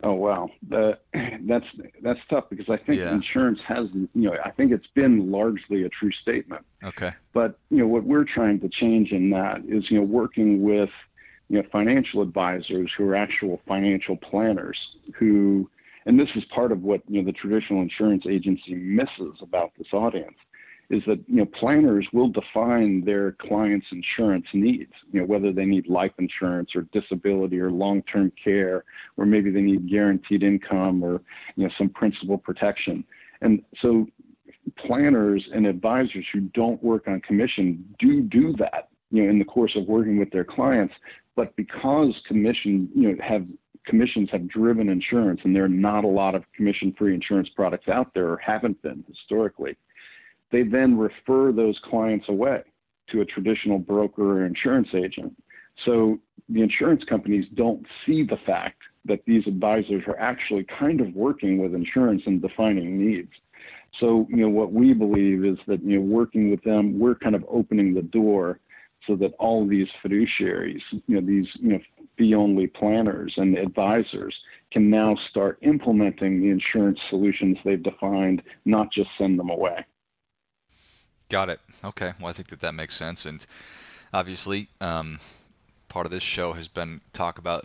Oh 0.04 0.14
wow, 0.14 0.46
uh, 0.46 0.48
the, 0.68 0.98
that's 1.42 1.66
that's 2.02 2.20
tough 2.28 2.44
because 2.50 2.68
I 2.68 2.76
think 2.76 2.98
yeah. 2.98 3.14
insurance 3.14 3.60
has 3.66 3.88
you 3.92 4.08
know 4.14 4.36
I 4.44 4.50
think 4.50 4.72
it's 4.72 4.86
been 4.94 5.30
largely 5.30 5.84
a 5.84 5.88
true 5.88 6.10
statement. 6.10 6.64
Okay. 6.82 7.12
But 7.32 7.58
you 7.70 7.78
know 7.78 7.86
what 7.86 8.04
we're 8.04 8.24
trying 8.24 8.60
to 8.60 8.68
change 8.68 9.12
in 9.12 9.30
that 9.30 9.64
is 9.64 9.90
you 9.90 9.98
know 9.98 10.04
working 10.04 10.62
with 10.62 10.90
you 11.48 11.60
know 11.60 11.68
financial 11.70 12.22
advisors 12.22 12.90
who 12.96 13.08
are 13.08 13.14
actual 13.14 13.60
financial 13.68 14.16
planners 14.16 14.78
who 15.14 15.70
and 16.06 16.18
this 16.18 16.30
is 16.34 16.44
part 16.46 16.72
of 16.72 16.82
what 16.82 17.02
you 17.08 17.20
know 17.20 17.26
the 17.26 17.32
traditional 17.32 17.82
insurance 17.82 18.24
agency 18.28 18.74
misses 18.74 19.36
about 19.40 19.72
this 19.78 19.92
audience 19.92 20.36
is 20.92 21.02
that 21.06 21.18
you 21.26 21.36
know 21.36 21.46
planners 21.58 22.06
will 22.12 22.28
define 22.28 23.02
their 23.04 23.32
clients' 23.32 23.86
insurance 23.90 24.44
needs. 24.52 24.92
You 25.10 25.20
know 25.20 25.26
whether 25.26 25.50
they 25.50 25.64
need 25.64 25.88
life 25.88 26.12
insurance 26.18 26.70
or 26.74 26.82
disability 26.92 27.58
or 27.58 27.70
long-term 27.70 28.32
care, 28.42 28.84
or 29.16 29.24
maybe 29.24 29.50
they 29.50 29.62
need 29.62 29.88
guaranteed 29.88 30.42
income 30.42 31.02
or 31.02 31.22
you 31.56 31.64
know 31.64 31.72
some 31.78 31.88
principal 31.88 32.36
protection. 32.36 33.04
And 33.40 33.62
so 33.80 34.06
planners 34.86 35.44
and 35.52 35.66
advisors 35.66 36.26
who 36.32 36.40
don't 36.40 36.80
work 36.82 37.08
on 37.08 37.20
commission 37.22 37.84
do 37.98 38.20
do 38.20 38.54
that 38.58 38.90
you 39.10 39.24
know 39.24 39.30
in 39.30 39.38
the 39.38 39.46
course 39.46 39.72
of 39.74 39.88
working 39.88 40.18
with 40.18 40.30
their 40.30 40.44
clients. 40.44 40.94
But 41.34 41.56
because 41.56 42.14
commission 42.28 42.90
you 42.94 43.08
know 43.08 43.16
have 43.26 43.46
commissions 43.86 44.28
have 44.30 44.46
driven 44.46 44.90
insurance 44.90 45.40
and 45.42 45.56
there 45.56 45.64
are 45.64 45.68
not 45.68 46.04
a 46.04 46.08
lot 46.08 46.34
of 46.36 46.44
commission-free 46.54 47.12
insurance 47.12 47.48
products 47.56 47.88
out 47.88 48.12
there 48.14 48.28
or 48.28 48.36
haven't 48.36 48.80
been 48.82 49.02
historically 49.08 49.76
they 50.52 50.62
then 50.62 50.96
refer 50.96 51.50
those 51.50 51.80
clients 51.84 52.28
away 52.28 52.62
to 53.10 53.20
a 53.20 53.24
traditional 53.24 53.78
broker 53.78 54.38
or 54.38 54.46
insurance 54.46 54.88
agent. 54.94 55.34
So 55.84 56.18
the 56.48 56.62
insurance 56.62 57.02
companies 57.04 57.46
don't 57.54 57.84
see 58.06 58.22
the 58.22 58.36
fact 58.46 58.82
that 59.04 59.24
these 59.26 59.46
advisors 59.46 60.04
are 60.06 60.18
actually 60.18 60.64
kind 60.78 61.00
of 61.00 61.14
working 61.14 61.58
with 61.58 61.74
insurance 61.74 62.22
and 62.26 62.40
defining 62.40 63.04
needs. 63.04 63.32
So, 64.00 64.26
you 64.30 64.36
know, 64.36 64.48
what 64.48 64.72
we 64.72 64.94
believe 64.94 65.44
is 65.44 65.58
that, 65.66 65.82
you 65.82 65.98
know, 65.98 66.02
working 66.02 66.50
with 66.50 66.62
them, 66.62 66.98
we're 66.98 67.14
kind 67.14 67.34
of 67.34 67.44
opening 67.48 67.94
the 67.94 68.02
door 68.02 68.60
so 69.06 69.16
that 69.16 69.34
all 69.38 69.66
these 69.66 69.88
fiduciaries, 70.04 70.80
you 70.92 71.20
know, 71.20 71.26
these, 71.26 71.48
you 71.54 71.72
know, 71.72 71.80
fee 72.16 72.34
only 72.34 72.66
planners 72.66 73.34
and 73.36 73.58
advisors 73.58 74.34
can 74.70 74.88
now 74.88 75.16
start 75.30 75.58
implementing 75.62 76.40
the 76.40 76.48
insurance 76.48 76.98
solutions 77.10 77.58
they've 77.64 77.82
defined, 77.82 78.42
not 78.64 78.92
just 78.92 79.10
send 79.18 79.38
them 79.38 79.50
away. 79.50 79.84
Got 81.32 81.48
it. 81.48 81.60
Okay. 81.82 82.12
Well, 82.20 82.28
I 82.28 82.32
think 82.34 82.48
that 82.48 82.60
that 82.60 82.74
makes 82.74 82.94
sense. 82.94 83.24
And 83.24 83.46
obviously, 84.12 84.68
um, 84.82 85.18
part 85.88 86.04
of 86.04 86.12
this 86.12 86.22
show 86.22 86.52
has 86.52 86.68
been 86.68 87.00
talk 87.14 87.38
about 87.38 87.62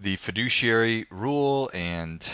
the 0.00 0.16
fiduciary 0.16 1.04
rule 1.10 1.70
and 1.74 2.26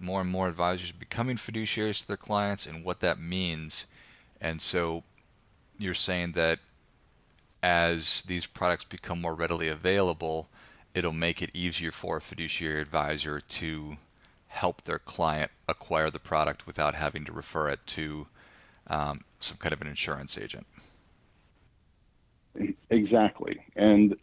more 0.00 0.22
and 0.22 0.28
more 0.28 0.48
advisors 0.48 0.90
becoming 0.90 1.36
fiduciaries 1.36 2.00
to 2.00 2.08
their 2.08 2.16
clients 2.16 2.66
and 2.66 2.84
what 2.84 2.98
that 2.98 3.20
means. 3.20 3.86
And 4.40 4.60
so 4.60 5.04
you're 5.78 5.94
saying 5.94 6.32
that 6.32 6.58
as 7.62 8.22
these 8.22 8.48
products 8.48 8.82
become 8.82 9.20
more 9.20 9.36
readily 9.36 9.68
available, 9.68 10.48
it'll 10.96 11.12
make 11.12 11.40
it 11.40 11.54
easier 11.54 11.92
for 11.92 12.16
a 12.16 12.20
fiduciary 12.20 12.80
advisor 12.80 13.38
to 13.38 13.98
help 14.48 14.82
their 14.82 14.98
client 14.98 15.52
acquire 15.68 16.10
the 16.10 16.18
product 16.18 16.66
without 16.66 16.96
having 16.96 17.24
to 17.24 17.30
refer 17.32 17.68
it 17.68 17.86
to 17.86 18.26
um, 18.88 19.20
some 19.40 19.58
kind 19.58 19.72
of 19.72 19.80
an 19.80 19.88
insurance 19.88 20.38
agent. 20.38 20.66
Exactly, 22.90 23.60
and 23.76 24.16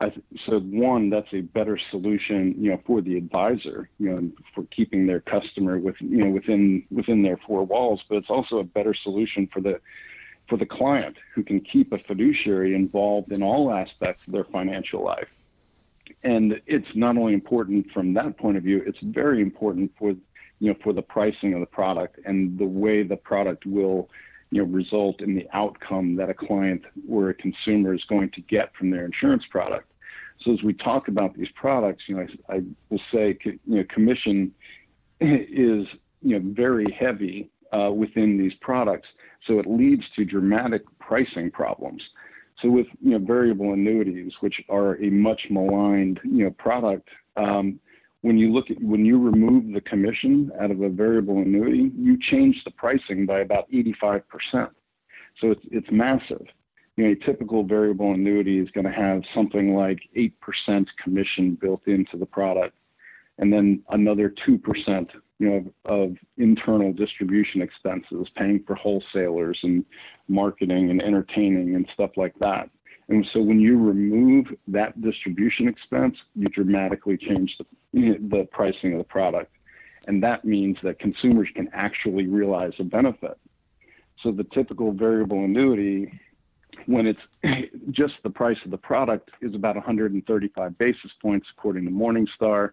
I, 0.00 0.12
so 0.46 0.60
one, 0.60 1.10
that's 1.10 1.32
a 1.34 1.42
better 1.42 1.78
solution, 1.90 2.54
you 2.58 2.70
know, 2.70 2.80
for 2.86 3.02
the 3.02 3.18
advisor, 3.18 3.90
you 3.98 4.10
know, 4.10 4.30
for 4.54 4.64
keeping 4.74 5.06
their 5.06 5.20
customer 5.20 5.78
with, 5.78 5.96
you 6.00 6.24
know, 6.24 6.30
within 6.30 6.84
within 6.90 7.22
their 7.22 7.36
four 7.36 7.64
walls. 7.64 8.02
But 8.08 8.16
it's 8.16 8.30
also 8.30 8.58
a 8.58 8.64
better 8.64 8.94
solution 8.94 9.46
for 9.52 9.60
the 9.60 9.80
for 10.48 10.56
the 10.56 10.66
client 10.66 11.16
who 11.34 11.42
can 11.42 11.60
keep 11.60 11.92
a 11.92 11.98
fiduciary 11.98 12.74
involved 12.74 13.30
in 13.30 13.42
all 13.42 13.70
aspects 13.70 14.26
of 14.26 14.32
their 14.32 14.44
financial 14.44 15.04
life. 15.04 15.28
And 16.24 16.60
it's 16.66 16.88
not 16.94 17.16
only 17.18 17.34
important 17.34 17.90
from 17.92 18.14
that 18.14 18.38
point 18.38 18.56
of 18.56 18.62
view; 18.62 18.82
it's 18.86 18.98
very 19.00 19.42
important 19.42 19.92
for 19.98 20.10
you 20.60 20.72
know 20.72 20.74
for 20.82 20.94
the 20.94 21.02
pricing 21.02 21.52
of 21.52 21.60
the 21.60 21.66
product 21.66 22.18
and 22.24 22.58
the 22.58 22.64
way 22.64 23.02
the 23.02 23.16
product 23.16 23.66
will 23.66 24.08
you 24.50 24.64
know, 24.64 24.70
result 24.70 25.20
in 25.20 25.34
the 25.34 25.46
outcome 25.52 26.16
that 26.16 26.28
a 26.28 26.34
client 26.34 26.82
or 27.08 27.30
a 27.30 27.34
consumer 27.34 27.94
is 27.94 28.02
going 28.08 28.30
to 28.30 28.40
get 28.42 28.74
from 28.74 28.90
their 28.90 29.04
insurance 29.04 29.44
product. 29.50 29.90
So 30.42 30.52
as 30.52 30.62
we 30.62 30.72
talk 30.72 31.08
about 31.08 31.34
these 31.34 31.50
products, 31.54 32.04
you 32.06 32.16
know, 32.16 32.26
I, 32.48 32.56
I 32.56 32.60
will 32.88 33.00
say, 33.12 33.38
you 33.44 33.58
know, 33.66 33.84
commission 33.92 34.52
is 35.20 35.86
you 36.22 36.38
know 36.38 36.40
very 36.42 36.90
heavy 36.98 37.50
uh, 37.72 37.90
within 37.90 38.38
these 38.38 38.54
products, 38.60 39.08
so 39.46 39.58
it 39.58 39.66
leads 39.66 40.02
to 40.16 40.24
dramatic 40.24 40.82
pricing 40.98 41.50
problems. 41.50 42.02
So 42.62 42.68
with 42.68 42.86
you 43.02 43.12
know 43.12 43.18
variable 43.18 43.72
annuities, 43.72 44.32
which 44.40 44.60
are 44.68 45.02
a 45.02 45.10
much 45.10 45.42
maligned 45.50 46.20
you 46.24 46.44
know 46.44 46.50
product, 46.50 47.08
um, 47.36 47.78
when 48.22 48.36
you 48.36 48.52
look 48.52 48.70
at 48.70 48.80
when 48.82 49.04
you 49.04 49.18
remove 49.18 49.72
the 49.72 49.80
commission 49.80 50.50
out 50.60 50.70
of 50.70 50.82
a 50.82 50.88
variable 50.88 51.38
annuity, 51.38 51.90
you 51.96 52.18
change 52.30 52.56
the 52.64 52.70
pricing 52.72 53.26
by 53.26 53.40
about 53.40 53.66
85 53.72 54.22
percent. 54.28 54.70
So 55.40 55.50
it's 55.50 55.62
it's 55.70 55.88
massive. 55.90 56.46
You 56.96 57.04
know, 57.06 57.12
a 57.12 57.26
typical 57.26 57.64
variable 57.64 58.12
annuity 58.12 58.58
is 58.58 58.68
going 58.72 58.84
to 58.84 58.92
have 58.92 59.22
something 59.34 59.74
like 59.74 60.00
eight 60.16 60.38
percent 60.40 60.88
commission 61.02 61.56
built 61.60 61.82
into 61.86 62.18
the 62.18 62.26
product, 62.26 62.76
and 63.38 63.50
then 63.52 63.82
another 63.90 64.34
two 64.44 64.58
percent 64.58 65.10
you 65.38 65.48
know, 65.48 65.72
of, 65.86 66.10
of, 66.10 66.16
internal 66.36 66.92
distribution 66.92 67.62
expenses, 67.62 68.26
paying 68.36 68.62
for 68.66 68.74
wholesalers 68.74 69.58
and 69.62 69.86
marketing 70.28 70.90
and 70.90 71.00
entertaining 71.00 71.74
and 71.74 71.88
stuff 71.94 72.10
like 72.18 72.34
that. 72.40 72.68
And 73.10 73.26
so 73.32 73.40
when 73.40 73.60
you 73.60 73.76
remove 73.76 74.46
that 74.68 75.00
distribution 75.02 75.68
expense, 75.68 76.16
you 76.34 76.48
dramatically 76.48 77.16
change 77.16 77.56
the, 77.58 78.16
the 78.18 78.48
pricing 78.50 78.92
of 78.92 78.98
the 78.98 79.04
product. 79.04 79.52
And 80.06 80.22
that 80.22 80.44
means 80.44 80.78
that 80.82 80.98
consumers 80.98 81.48
can 81.54 81.68
actually 81.72 82.26
realize 82.26 82.72
a 82.78 82.84
benefit. 82.84 83.36
So 84.22 84.30
the 84.30 84.44
typical 84.44 84.92
variable 84.92 85.44
annuity, 85.44 86.20
when 86.86 87.06
it's 87.06 87.20
just 87.90 88.14
the 88.22 88.30
price 88.30 88.58
of 88.64 88.70
the 88.70 88.78
product, 88.78 89.30
is 89.42 89.54
about 89.54 89.74
135 89.74 90.78
basis 90.78 91.10
points 91.20 91.46
according 91.56 91.84
to 91.84 91.90
Morningstar 91.90 92.70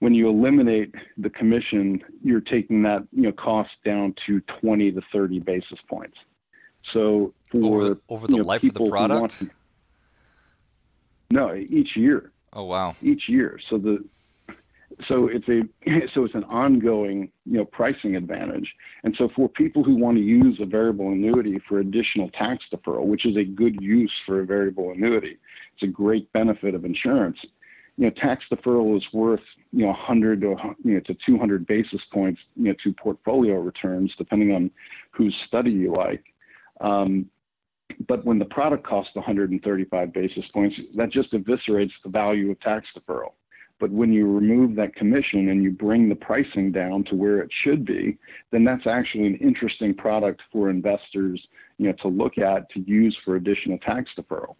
when 0.00 0.12
you 0.12 0.28
eliminate 0.28 0.94
the 1.16 1.30
commission, 1.30 1.98
you're 2.22 2.42
taking 2.42 2.82
that 2.82 3.06
you 3.10 3.22
know 3.22 3.32
cost 3.32 3.70
down 3.86 4.14
to 4.26 4.40
20 4.60 4.92
to 4.92 5.00
30 5.10 5.38
basis 5.40 5.78
points. 5.88 6.18
So 6.92 7.32
for 7.50 7.64
over, 7.64 7.98
over 8.08 8.26
the 8.26 8.38
know, 8.38 8.44
life 8.44 8.62
of 8.62 8.74
the 8.74 8.88
product, 8.88 9.38
to, 9.40 9.50
no, 11.30 11.54
each 11.54 11.96
year. 11.96 12.32
Oh 12.52 12.64
wow! 12.64 12.94
Each 13.02 13.28
year. 13.28 13.58
So 13.68 13.78
the 13.78 14.04
so 15.08 15.28
it's 15.28 15.48
a 15.48 15.62
so 16.14 16.24
it's 16.24 16.34
an 16.34 16.44
ongoing 16.44 17.30
you 17.46 17.58
know 17.58 17.64
pricing 17.64 18.16
advantage 18.16 18.72
and 19.02 19.14
so 19.18 19.28
for 19.34 19.48
people 19.48 19.82
who 19.82 19.96
want 19.96 20.16
to 20.16 20.22
use 20.22 20.58
a 20.60 20.66
variable 20.66 21.08
annuity 21.08 21.60
for 21.68 21.80
additional 21.80 22.28
tax 22.30 22.64
deferral 22.72 23.06
which 23.06 23.26
is 23.26 23.36
a 23.36 23.44
good 23.44 23.80
use 23.80 24.12
for 24.24 24.40
a 24.40 24.46
variable 24.46 24.92
annuity 24.92 25.36
it's 25.74 25.82
a 25.82 25.86
great 25.86 26.32
benefit 26.32 26.74
of 26.74 26.84
insurance 26.84 27.38
you 27.96 28.06
know, 28.06 28.10
tax 28.10 28.44
deferral 28.52 28.96
is 28.96 29.04
worth, 29.12 29.42
you 29.72 29.82
know, 29.82 29.88
100 29.88 30.40
to, 30.40 30.56
you 30.84 30.94
know, 30.94 31.00
to 31.00 31.16
200 31.26 31.66
basis 31.66 32.00
points, 32.12 32.40
you 32.56 32.64
know, 32.64 32.74
to 32.82 32.92
portfolio 32.92 33.54
returns, 33.60 34.12
depending 34.18 34.52
on 34.52 34.70
whose 35.12 35.34
study 35.46 35.70
you 35.70 35.92
like. 35.92 36.24
Um, 36.80 37.30
but 38.08 38.24
when 38.24 38.38
the 38.38 38.44
product 38.46 38.86
costs 38.86 39.14
135 39.14 40.12
basis 40.12 40.44
points, 40.52 40.76
that 40.96 41.12
just 41.12 41.32
eviscerates 41.32 41.92
the 42.02 42.10
value 42.10 42.50
of 42.50 42.60
tax 42.60 42.86
deferral. 42.96 43.32
But 43.80 43.90
when 43.90 44.12
you 44.12 44.26
remove 44.26 44.76
that 44.76 44.94
commission 44.94 45.48
and 45.48 45.62
you 45.62 45.70
bring 45.70 46.08
the 46.08 46.14
pricing 46.14 46.70
down 46.70 47.04
to 47.04 47.16
where 47.16 47.40
it 47.40 47.50
should 47.64 47.84
be, 47.84 48.16
then 48.52 48.64
that's 48.64 48.86
actually 48.86 49.26
an 49.26 49.36
interesting 49.36 49.94
product 49.94 50.42
for 50.52 50.70
investors, 50.70 51.40
you 51.78 51.88
know, 51.88 51.94
to 52.02 52.08
look 52.08 52.38
at 52.38 52.70
to 52.70 52.80
use 52.80 53.16
for 53.24 53.36
additional 53.36 53.78
tax 53.78 54.10
deferral. 54.18 54.54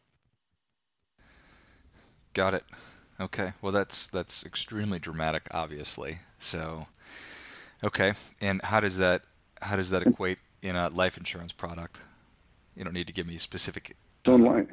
Got 2.32 2.54
it. 2.54 2.64
Okay. 3.20 3.52
Well, 3.62 3.70
that's 3.70 4.08
that's 4.08 4.44
extremely 4.44 4.98
dramatic, 4.98 5.46
obviously. 5.52 6.18
So, 6.38 6.88
okay. 7.84 8.14
And 8.40 8.60
how 8.62 8.80
does 8.80 8.98
that 8.98 9.22
how 9.62 9.76
does 9.76 9.90
that 9.90 10.04
equate 10.04 10.38
in 10.64 10.76
a 10.76 10.88
life 10.88 11.16
insurance 11.16 11.52
product? 11.52 12.02
You 12.76 12.84
don't 12.84 12.94
need 12.94 13.06
to 13.06 13.12
give 13.12 13.26
me 13.26 13.36
specific. 13.36 13.92
Don't 14.24 14.42
lie. 14.42 14.66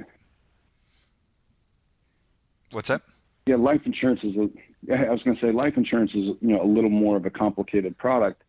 What's 2.71 2.89
that? 2.89 3.01
Yeah, 3.45 3.57
life 3.57 3.81
insurance 3.86 4.21
is. 4.24 4.36
A, 4.36 4.93
I 4.93 5.12
was 5.12 5.21
going 5.24 5.38
to 5.38 5.41
say 5.41 5.51
life 5.51 5.74
insurance 5.77 6.12
is 6.12 6.36
you 6.41 6.55
know 6.55 6.62
a 6.62 6.65
little 6.65 6.89
more 6.89 7.17
of 7.17 7.25
a 7.25 7.29
complicated 7.29 7.98
product, 7.98 8.43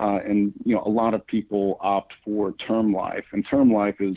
uh, 0.00 0.18
and 0.24 0.52
you 0.64 0.74
know 0.74 0.82
a 0.84 0.88
lot 0.88 1.14
of 1.14 1.26
people 1.26 1.78
opt 1.80 2.14
for 2.24 2.52
term 2.52 2.92
life, 2.92 3.24
and 3.32 3.46
term 3.48 3.72
life 3.72 3.96
is 4.00 4.16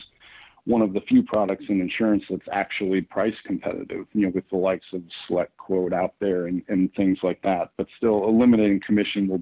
one 0.65 0.81
of 0.81 0.93
the 0.93 1.01
few 1.01 1.23
products 1.23 1.65
in 1.67 1.81
insurance 1.81 2.23
that's 2.29 2.47
actually 2.51 3.01
price 3.01 3.33
competitive, 3.43 4.05
you 4.13 4.21
know, 4.21 4.31
with 4.35 4.47
the 4.51 4.57
likes 4.57 4.85
of 4.93 5.01
SelectQuote 5.27 5.93
out 5.93 6.13
there 6.19 6.45
and, 6.45 6.61
and 6.67 6.93
things 6.93 7.17
like 7.23 7.41
that. 7.41 7.71
But 7.75 7.87
still, 7.97 8.25
eliminating 8.25 8.81
commission 8.85 9.27
will 9.27 9.41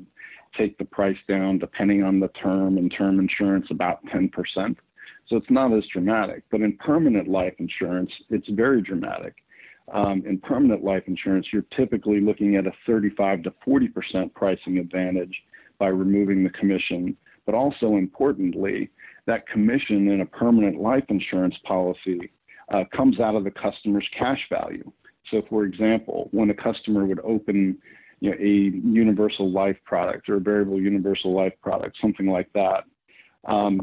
take 0.58 0.78
the 0.78 0.86
price 0.86 1.18
down, 1.28 1.60
depending 1.60 2.04
on 2.04 2.20
the 2.20 2.30
term 2.30 2.78
and 2.78 2.94
term 2.96 3.20
insurance, 3.20 3.68
about 3.70 4.06
10%. 4.08 4.30
So 5.28 5.36
it's 5.36 5.50
not 5.50 5.74
as 5.74 5.84
dramatic. 5.92 6.44
But 6.52 6.62
in 6.62 6.78
permanent 6.78 7.28
life 7.28 7.54
insurance, 7.60 8.12
it's 8.30 8.48
very 8.50 8.82
dramatic. 8.82 9.36
Um, 9.94 10.24
in 10.26 10.40
permanent 10.40 10.84
life 10.84 11.04
insurance, 11.08 11.48
you're 11.52 11.66
typically 11.76 12.20
looking 12.20 12.56
at 12.56 12.68
a 12.68 12.72
35 12.86 13.44
to 13.44 13.54
40% 13.66 14.34
pricing 14.34 14.78
advantage 14.78 15.36
by 15.80 15.88
removing 15.88 16.44
the 16.44 16.50
commission. 16.52 17.16
But 17.46 17.56
also 17.56 17.96
importantly, 17.96 18.90
that 19.26 19.48
commission 19.48 20.10
in 20.10 20.22
a 20.22 20.26
permanent 20.26 20.82
life 20.82 21.06
insurance 21.10 21.56
policy 21.66 22.32
uh, 22.74 22.84
comes 22.96 23.20
out 23.20 23.36
of 23.36 23.44
the 23.44 23.52
customer's 23.52 24.08
cash 24.18 24.40
value. 24.50 24.92
So, 25.32 25.42
for 25.50 25.64
example, 25.64 26.30
when 26.32 26.50
a 26.50 26.54
customer 26.54 27.06
would 27.06 27.20
open 27.20 27.78
you 28.20 28.32
know, 28.32 28.38
a 28.40 28.88
universal 28.88 29.52
life 29.52 29.78
product 29.86 30.30
or 30.30 30.36
a 30.36 30.40
variable 30.40 30.80
universal 30.80 31.34
life 31.34 31.54
product, 31.62 31.98
something 32.02 32.28
like 32.28 32.52
that, 32.54 32.84
um, 33.46 33.80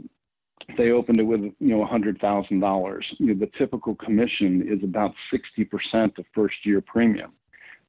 they 0.77 0.91
opened 0.91 1.19
it 1.19 1.25
with 1.25 1.41
you 1.41 1.55
know 1.61 1.85
$100,000. 1.85 3.03
You 3.19 3.27
know, 3.27 3.35
the 3.35 3.51
typical 3.59 3.95
commission 3.97 4.67
is 4.67 4.83
about 4.83 5.13
60% 5.33 6.19
of 6.19 6.25
first 6.35 6.57
year 6.65 6.81
premium. 6.81 7.33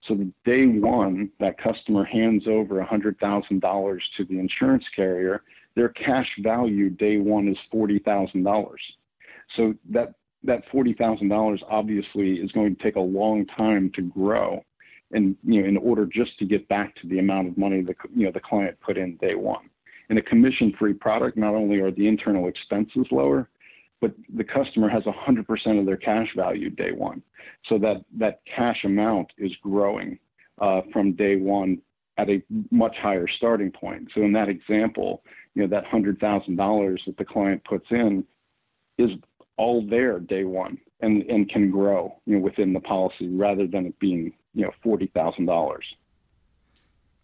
So 0.08 0.14
the 0.14 0.32
day 0.44 0.68
one 0.68 1.32
that 1.40 1.58
customer 1.58 2.04
hands 2.04 2.44
over 2.48 2.76
$100,000 2.76 4.00
to 4.18 4.26
the 4.26 4.40
insurance 4.40 4.84
carrier, 4.96 5.42
their 5.76 5.90
cash 5.90 6.30
value 6.44 6.90
day 6.90 7.18
one 7.18 7.48
is 7.48 7.58
$40,000. 7.74 8.76
So 9.56 9.74
that 9.90 10.14
that 10.44 10.62
$40,000 10.72 11.60
obviously 11.68 12.34
is 12.34 12.52
going 12.52 12.76
to 12.76 12.84
take 12.84 12.98
a 12.98 13.00
long 13.00 13.48
time 13.48 13.92
to 13.96 14.04
grow 14.04 14.64
and 15.12 15.36
you 15.44 15.62
know 15.62 15.68
in 15.68 15.78
order 15.78 16.06
just 16.06 16.38
to 16.40 16.46
get 16.46 16.68
back 16.68 16.96
to 16.96 17.08
the 17.08 17.20
amount 17.20 17.48
of 17.48 17.58
money 17.58 17.82
the 17.82 17.96
you 18.16 18.26
know 18.26 18.32
the 18.32 18.40
client 18.40 18.78
put 18.82 18.98
in 18.98 19.18
day 19.18 19.36
one. 19.36 19.70
In 20.10 20.18
a 20.18 20.22
commission 20.22 20.74
free 20.78 20.94
product, 20.94 21.38
not 21.38 21.56
only 21.56 21.80
are 21.80 21.92
the 21.92 22.08
internal 22.08 22.48
expenses 22.48 23.08
lower, 23.12 23.50
but 24.02 24.14
the 24.36 24.44
customer 24.44 24.90
has 24.90 25.04
100% 25.04 25.80
of 25.80 25.86
their 25.86 25.98
cash 25.98 26.28
value 26.36 26.70
day 26.70 26.92
one. 26.92 27.24
So 27.68 27.78
that, 27.80 28.04
that 28.18 28.42
cash 28.56 28.84
amount 28.84 29.32
is 29.38 29.52
growing 29.64 30.20
uh, 30.62 30.82
from 30.94 31.14
day 31.14 31.38
one 31.38 31.82
at 32.18 32.30
a 32.30 32.42
much 32.72 32.96
higher 33.02 33.28
starting 33.38 33.72
point. 33.72 34.10
So 34.14 34.22
in 34.22 34.32
that 34.34 34.48
example, 34.48 35.24
you 35.54 35.64
know, 35.64 35.68
that 35.70 35.86
$100,000 35.92 36.98
that 37.06 37.18
the 37.18 37.26
client 37.26 37.64
puts 37.64 37.88
in 37.92 38.24
is 38.98 39.10
all 39.58 39.86
there 39.90 40.20
day 40.20 40.44
one 40.44 40.78
and, 41.02 41.24
and 41.24 41.50
can 41.50 41.72
grow, 41.72 42.16
you 42.26 42.36
know, 42.38 42.42
within 42.42 42.74
the 42.74 42.80
policy 42.82 43.30
rather 43.30 43.68
than 43.68 43.88
it 43.88 44.00
being, 44.00 44.34
you 44.56 44.64
know, 44.64 44.72
$40,000. 44.84 45.78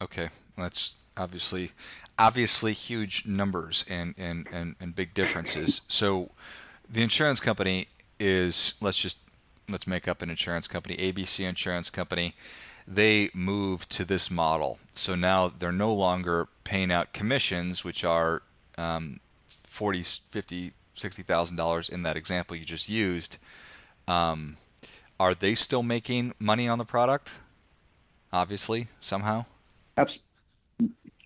Okay. 0.01 0.27
That's 0.57 0.95
obviously, 1.17 1.71
obviously 2.19 2.73
huge 2.73 3.25
numbers 3.25 3.85
and, 3.89 4.13
and, 4.17 4.47
and, 4.51 4.75
and 4.79 4.95
big 4.95 5.13
differences. 5.13 5.81
So 5.89 6.31
the 6.89 7.01
insurance 7.01 7.39
company 7.39 7.87
is, 8.19 8.75
let's 8.81 9.01
just, 9.01 9.19
let's 9.69 9.87
make 9.87 10.07
up 10.07 10.21
an 10.21 10.29
insurance 10.29 10.67
company, 10.67 10.95
ABC 10.97 11.47
Insurance 11.47 11.89
Company 11.89 12.33
they 12.87 13.29
move 13.33 13.87
to 13.89 14.05
this 14.05 14.29
model. 14.29 14.79
So 14.93 15.15
now 15.15 15.47
they're 15.47 15.71
no 15.71 15.93
longer 15.93 16.47
paying 16.63 16.91
out 16.91 17.13
commissions, 17.13 17.83
which 17.85 18.03
are 18.03 18.41
um, 18.77 19.19
40, 19.65 20.01
50, 20.01 20.71
$60,000 20.95 21.89
in 21.89 22.03
that 22.03 22.17
example 22.17 22.55
you 22.55 22.65
just 22.65 22.89
used. 22.89 23.37
Um, 24.07 24.57
are 25.21 25.35
they 25.35 25.53
still 25.53 25.83
making 25.83 26.33
money 26.39 26.67
on 26.67 26.79
the 26.79 26.83
product? 26.83 27.39
Obviously, 28.33 28.87
somehow? 28.99 29.45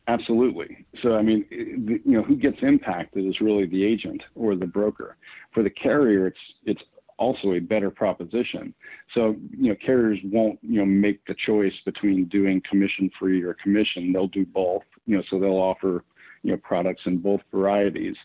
Absolutely. 0.07 0.85
So, 1.01 1.15
I 1.15 1.21
mean, 1.21 1.45
you 1.49 2.01
know, 2.05 2.21
who 2.21 2.35
gets 2.35 2.57
impacted 2.61 3.25
is 3.25 3.39
really 3.39 3.65
the 3.65 3.85
agent 3.85 4.21
or 4.35 4.55
the 4.57 4.67
broker. 4.67 5.15
For 5.53 5.63
the 5.63 5.69
carrier, 5.69 6.27
it's 6.27 6.37
it's 6.65 6.81
also 7.17 7.53
a 7.53 7.59
better 7.59 7.89
proposition. 7.89 8.73
So, 9.13 9.37
you 9.57 9.69
know, 9.69 9.75
carriers 9.85 10.19
won't, 10.25 10.59
you 10.61 10.79
know, 10.79 10.85
make 10.85 11.25
the 11.25 11.35
choice 11.45 11.73
between 11.85 12.25
doing 12.25 12.61
commission 12.69 13.09
free 13.17 13.41
or 13.43 13.55
commission. 13.63 14.11
They'll 14.11 14.27
do 14.27 14.45
both, 14.45 14.83
you 15.05 15.15
know, 15.15 15.23
so 15.29 15.39
they'll 15.39 15.51
offer, 15.51 16.03
you 16.45 16.51
know, 16.51 16.57
products 16.57 17.01
in 17.07 17.17
both 17.17 17.41
varieties. 17.51 18.15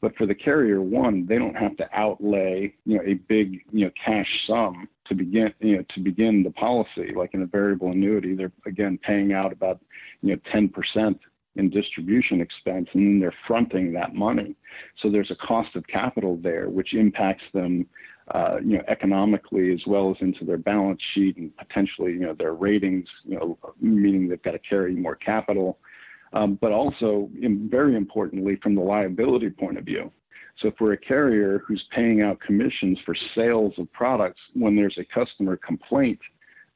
But 0.00 0.16
for 0.16 0.26
the 0.26 0.34
carrier 0.34 0.82
one, 0.82 1.26
they 1.28 1.38
don't 1.38 1.54
have 1.54 1.76
to 1.76 1.88
outlay, 1.94 2.74
you 2.84 2.96
know, 2.96 3.04
a 3.06 3.14
big, 3.14 3.60
you 3.70 3.84
know, 3.84 3.92
cash 4.04 4.26
sum 4.48 4.88
to 5.06 5.14
begin, 5.14 5.54
you 5.60 5.76
know, 5.76 5.84
to 5.94 6.00
begin 6.00 6.42
the 6.42 6.50
policy. 6.50 7.12
Like 7.14 7.34
in 7.34 7.42
a 7.42 7.46
variable 7.46 7.92
annuity, 7.92 8.34
they're 8.34 8.50
again 8.66 8.98
paying 9.00 9.32
out 9.32 9.52
about, 9.52 9.78
you 10.22 10.34
know, 10.34 10.40
10% 10.52 11.18
in 11.54 11.70
distribution 11.70 12.40
expense, 12.40 12.88
and 12.94 13.06
then 13.06 13.20
they're 13.20 13.34
fronting 13.46 13.92
that 13.92 14.12
money. 14.12 14.56
So 15.00 15.08
there's 15.08 15.30
a 15.30 15.46
cost 15.46 15.76
of 15.76 15.86
capital 15.86 16.36
there, 16.42 16.68
which 16.68 16.94
impacts 16.94 17.44
them, 17.54 17.86
uh, 18.34 18.56
you 18.60 18.76
know, 18.76 18.82
economically 18.88 19.72
as 19.72 19.80
well 19.86 20.10
as 20.10 20.16
into 20.20 20.44
their 20.44 20.58
balance 20.58 21.00
sheet 21.14 21.36
and 21.36 21.56
potentially, 21.56 22.10
you 22.12 22.20
know, 22.20 22.34
their 22.34 22.54
ratings, 22.54 23.06
you 23.24 23.36
know, 23.36 23.56
meaning 23.80 24.28
they've 24.28 24.42
got 24.42 24.50
to 24.52 24.58
carry 24.58 24.96
more 24.96 25.14
capital. 25.14 25.78
Um, 26.32 26.58
but 26.60 26.72
also, 26.72 27.30
very 27.40 27.96
importantly, 27.96 28.56
from 28.62 28.74
the 28.74 28.82
liability 28.82 29.50
point 29.50 29.78
of 29.78 29.84
view. 29.84 30.12
So 30.60 30.72
for 30.76 30.92
a 30.92 30.96
carrier 30.96 31.62
who's 31.66 31.82
paying 31.94 32.20
out 32.20 32.40
commissions 32.40 32.98
for 33.06 33.16
sales 33.34 33.72
of 33.78 33.90
products 33.92 34.40
when 34.54 34.74
there's 34.74 34.98
a 34.98 35.04
customer 35.04 35.56
complaint 35.56 36.18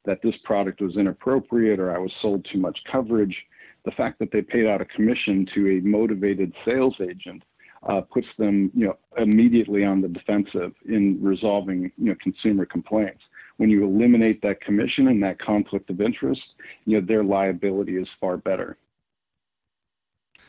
that 0.05 0.21
this 0.23 0.35
product 0.45 0.81
was 0.81 0.97
inappropriate 0.97 1.81
or 1.81 1.95
I 1.95 1.99
was 1.99 2.13
sold 2.21 2.47
too 2.51 2.59
much 2.59 2.79
coverage, 2.91 3.37
the 3.85 3.91
fact 3.93 4.19
that 4.21 4.31
they 4.33 4.43
paid 4.43 4.67
out 4.67 4.81
a 4.81 4.85
commission 4.85 5.47
to 5.55 5.79
a 5.79 5.81
motivated 5.81 6.53
sales 6.65 6.95
agent 7.01 7.43
uh, 7.89 8.01
puts 8.01 8.29
them, 8.39 8.71
you 8.75 8.87
know, 8.87 8.97
immediately 9.19 9.85
on 9.85 10.01
the 10.01 10.09
defensive 10.09 10.73
in 10.87 11.19
resolving, 11.21 11.91
you 11.99 12.11
know, 12.11 12.15
consumer 12.23 12.65
complaints. 12.65 13.21
When 13.57 13.71
you 13.71 13.85
eliminate 13.85 14.41
that 14.43 14.61
commission 14.61 15.09
and 15.09 15.23
that 15.25 15.41
conflict 15.41 15.91
of 15.91 16.01
interest, 16.01 16.43
you 16.85 17.01
know, 17.01 17.07
their 17.07 17.25
liability 17.25 17.97
is 17.97 18.09
far 18.21 18.37
better. 18.37 18.77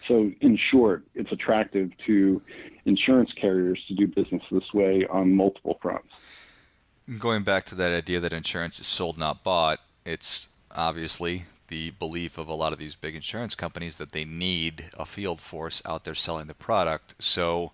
So, 0.07 0.31
in 0.41 0.57
short, 0.57 1.03
it's 1.15 1.31
attractive 1.31 1.91
to 2.05 2.41
insurance 2.85 3.31
carriers 3.33 3.83
to 3.87 3.95
do 3.95 4.07
business 4.07 4.43
this 4.51 4.73
way 4.73 5.05
on 5.09 5.33
multiple 5.35 5.77
fronts. 5.81 6.51
Going 7.19 7.43
back 7.43 7.63
to 7.65 7.75
that 7.75 7.91
idea 7.91 8.19
that 8.19 8.33
insurance 8.33 8.79
is 8.79 8.87
sold, 8.87 9.17
not 9.17 9.43
bought, 9.43 9.79
it's 10.05 10.53
obviously 10.75 11.43
the 11.69 11.91
belief 11.91 12.37
of 12.37 12.49
a 12.49 12.53
lot 12.53 12.73
of 12.73 12.79
these 12.79 12.95
big 12.95 13.15
insurance 13.15 13.55
companies 13.55 13.97
that 13.97 14.11
they 14.11 14.25
need 14.25 14.85
a 14.97 15.05
field 15.05 15.39
force 15.39 15.81
out 15.85 16.03
there 16.03 16.15
selling 16.15 16.47
the 16.47 16.53
product. 16.53 17.15
So, 17.19 17.71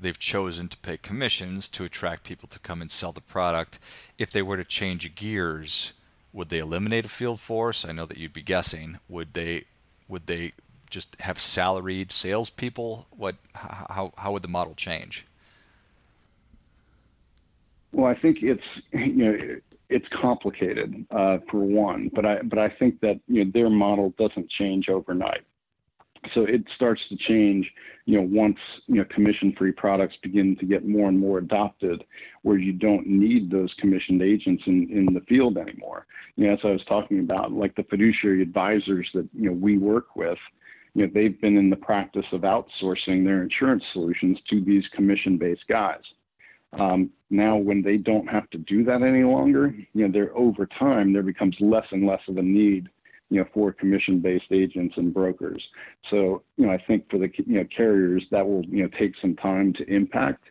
they've 0.00 0.18
chosen 0.18 0.68
to 0.68 0.78
pay 0.78 0.96
commissions 0.96 1.68
to 1.68 1.84
attract 1.84 2.24
people 2.24 2.48
to 2.48 2.58
come 2.58 2.80
and 2.80 2.90
sell 2.90 3.12
the 3.12 3.20
product. 3.20 3.78
If 4.18 4.30
they 4.30 4.42
were 4.42 4.56
to 4.56 4.64
change 4.64 5.14
gears, 5.14 5.92
would 6.32 6.48
they 6.48 6.58
eliminate 6.58 7.04
a 7.04 7.08
field 7.08 7.40
force? 7.40 7.84
I 7.84 7.92
know 7.92 8.06
that 8.06 8.18
you'd 8.18 8.32
be 8.32 8.42
guessing. 8.42 8.98
Would 9.08 9.34
they 9.34 9.64
would 10.08 10.26
they 10.26 10.52
just 10.90 11.20
have 11.20 11.38
salaried 11.38 12.12
salespeople? 12.12 13.06
What 13.10 13.36
how 13.54 14.12
how 14.18 14.32
would 14.32 14.42
the 14.42 14.48
model 14.48 14.74
change? 14.74 15.26
Well, 17.92 18.06
I 18.06 18.14
think 18.14 18.38
it's 18.42 18.62
you 18.92 19.14
know 19.14 19.56
it's 19.88 20.06
complicated 20.20 21.06
uh, 21.10 21.38
for 21.50 21.58
one, 21.58 22.10
but 22.14 22.24
I 22.24 22.42
but 22.42 22.58
I 22.58 22.68
think 22.68 23.00
that 23.00 23.20
you 23.26 23.44
know 23.44 23.50
their 23.52 23.70
model 23.70 24.14
doesn't 24.18 24.48
change 24.50 24.88
overnight. 24.88 25.42
So 26.34 26.42
it 26.42 26.62
starts 26.76 27.00
to 27.08 27.16
change, 27.16 27.72
you 28.04 28.20
know, 28.20 28.28
once 28.30 28.58
you 28.86 28.96
know 28.96 29.04
commission-free 29.06 29.72
products 29.72 30.16
begin 30.22 30.54
to 30.56 30.66
get 30.66 30.86
more 30.86 31.08
and 31.08 31.18
more 31.18 31.38
adopted, 31.38 32.04
where 32.42 32.58
you 32.58 32.72
don't 32.72 33.06
need 33.06 33.50
those 33.50 33.74
commissioned 33.80 34.22
agents 34.22 34.62
in 34.66 34.88
in 34.90 35.06
the 35.14 35.22
field 35.22 35.58
anymore. 35.58 36.06
You 36.36 36.46
know, 36.46 36.52
as 36.52 36.60
I 36.62 36.68
was 36.68 36.84
talking 36.84 37.20
about, 37.20 37.52
like 37.52 37.74
the 37.74 37.84
fiduciary 37.84 38.42
advisors 38.42 39.08
that 39.14 39.28
you 39.34 39.50
know 39.50 39.56
we 39.56 39.78
work 39.78 40.14
with, 40.14 40.38
you 40.94 41.06
know, 41.06 41.12
they've 41.12 41.40
been 41.40 41.56
in 41.56 41.70
the 41.70 41.76
practice 41.76 42.26
of 42.32 42.42
outsourcing 42.42 43.24
their 43.24 43.42
insurance 43.42 43.84
solutions 43.92 44.38
to 44.50 44.60
these 44.62 44.84
commission-based 44.94 45.66
guys. 45.68 46.02
Um, 46.72 47.10
now, 47.30 47.56
when 47.56 47.82
they 47.82 47.96
don't 47.96 48.28
have 48.28 48.48
to 48.50 48.58
do 48.58 48.84
that 48.84 49.02
any 49.02 49.24
longer, 49.24 49.74
you 49.92 50.08
know, 50.08 50.28
over 50.34 50.66
time 50.66 51.12
there 51.12 51.22
becomes 51.22 51.56
less 51.60 51.86
and 51.90 52.06
less 52.06 52.20
of 52.28 52.36
a 52.38 52.42
need, 52.42 52.88
you 53.28 53.40
know, 53.40 53.46
for 53.52 53.72
commission-based 53.72 54.52
agents 54.52 54.94
and 54.96 55.12
brokers. 55.12 55.62
So, 56.10 56.42
you 56.56 56.66
know, 56.66 56.72
I 56.72 56.78
think 56.86 57.10
for 57.10 57.18
the 57.18 57.30
you 57.46 57.58
know 57.58 57.64
carriers 57.76 58.24
that 58.30 58.46
will 58.46 58.64
you 58.66 58.82
know 58.82 58.90
take 58.98 59.14
some 59.20 59.36
time 59.36 59.72
to 59.74 59.84
impact, 59.92 60.44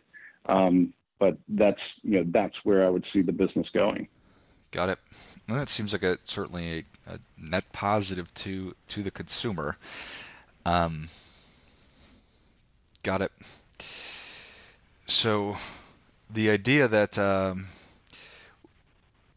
um, 0.46 0.92
but 1.18 1.36
that's 1.48 1.80
you 2.02 2.18
know 2.18 2.24
that's 2.30 2.56
where 2.64 2.86
I 2.86 2.90
would 2.90 3.04
see 3.12 3.22
the 3.22 3.32
business 3.32 3.68
going. 3.72 4.08
Got 4.70 4.90
it. 4.90 4.98
Well, 5.48 5.58
that 5.58 5.68
seems 5.68 5.92
like 5.92 6.02
a 6.02 6.18
certainly 6.24 6.84
a, 7.06 7.14
a 7.14 7.18
net 7.38 7.72
positive 7.72 8.32
to 8.34 8.74
to 8.88 9.02
the 9.02 9.10
consumer. 9.10 9.76
Um, 10.66 11.08
got 13.02 13.22
it. 13.22 13.32
So, 15.06 15.56
the 16.32 16.50
idea 16.50 16.86
that 16.86 17.18
um, 17.18 17.66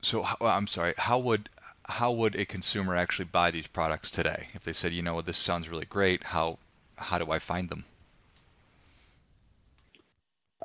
so 0.04 0.26
I'm 0.42 0.68
sorry, 0.68 0.94
how 0.98 1.18
would 1.20 1.50
how 1.88 2.12
would 2.12 2.36
a 2.36 2.46
consumer 2.46 2.96
actually 2.96 3.26
buy 3.26 3.52
these 3.52 3.68
products 3.68 4.12
today? 4.12 4.48
If 4.54 4.64
they 4.64 4.74
said, 4.74 4.94
you 4.94 5.02
know, 5.02 5.22
this 5.22 5.38
sounds 5.38 5.70
really 5.70 5.86
great, 5.86 6.26
how 6.26 6.60
how 6.98 7.18
do 7.18 7.32
I 7.32 7.40
find 7.40 7.70
them? 7.70 7.86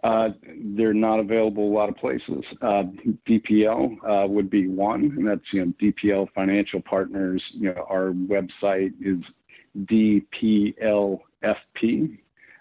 Uh, 0.04 0.28
they're 0.76 0.94
not 0.94 1.18
available 1.18 1.64
a 1.64 1.74
lot 1.74 1.88
of 1.88 1.96
places. 1.96 2.44
Uh, 2.62 2.84
DPL 3.28 3.96
uh, 4.06 4.28
would 4.28 4.48
be 4.48 4.68
one, 4.68 5.12
and 5.16 5.26
that's 5.26 5.52
you 5.52 5.64
know 5.64 5.72
DPL 5.80 6.28
Financial 6.34 6.80
Partners. 6.80 7.42
You 7.52 7.74
know 7.74 7.86
our 7.88 8.10
website 8.10 8.92
is 9.00 9.18
dplfp.com. 9.76 11.20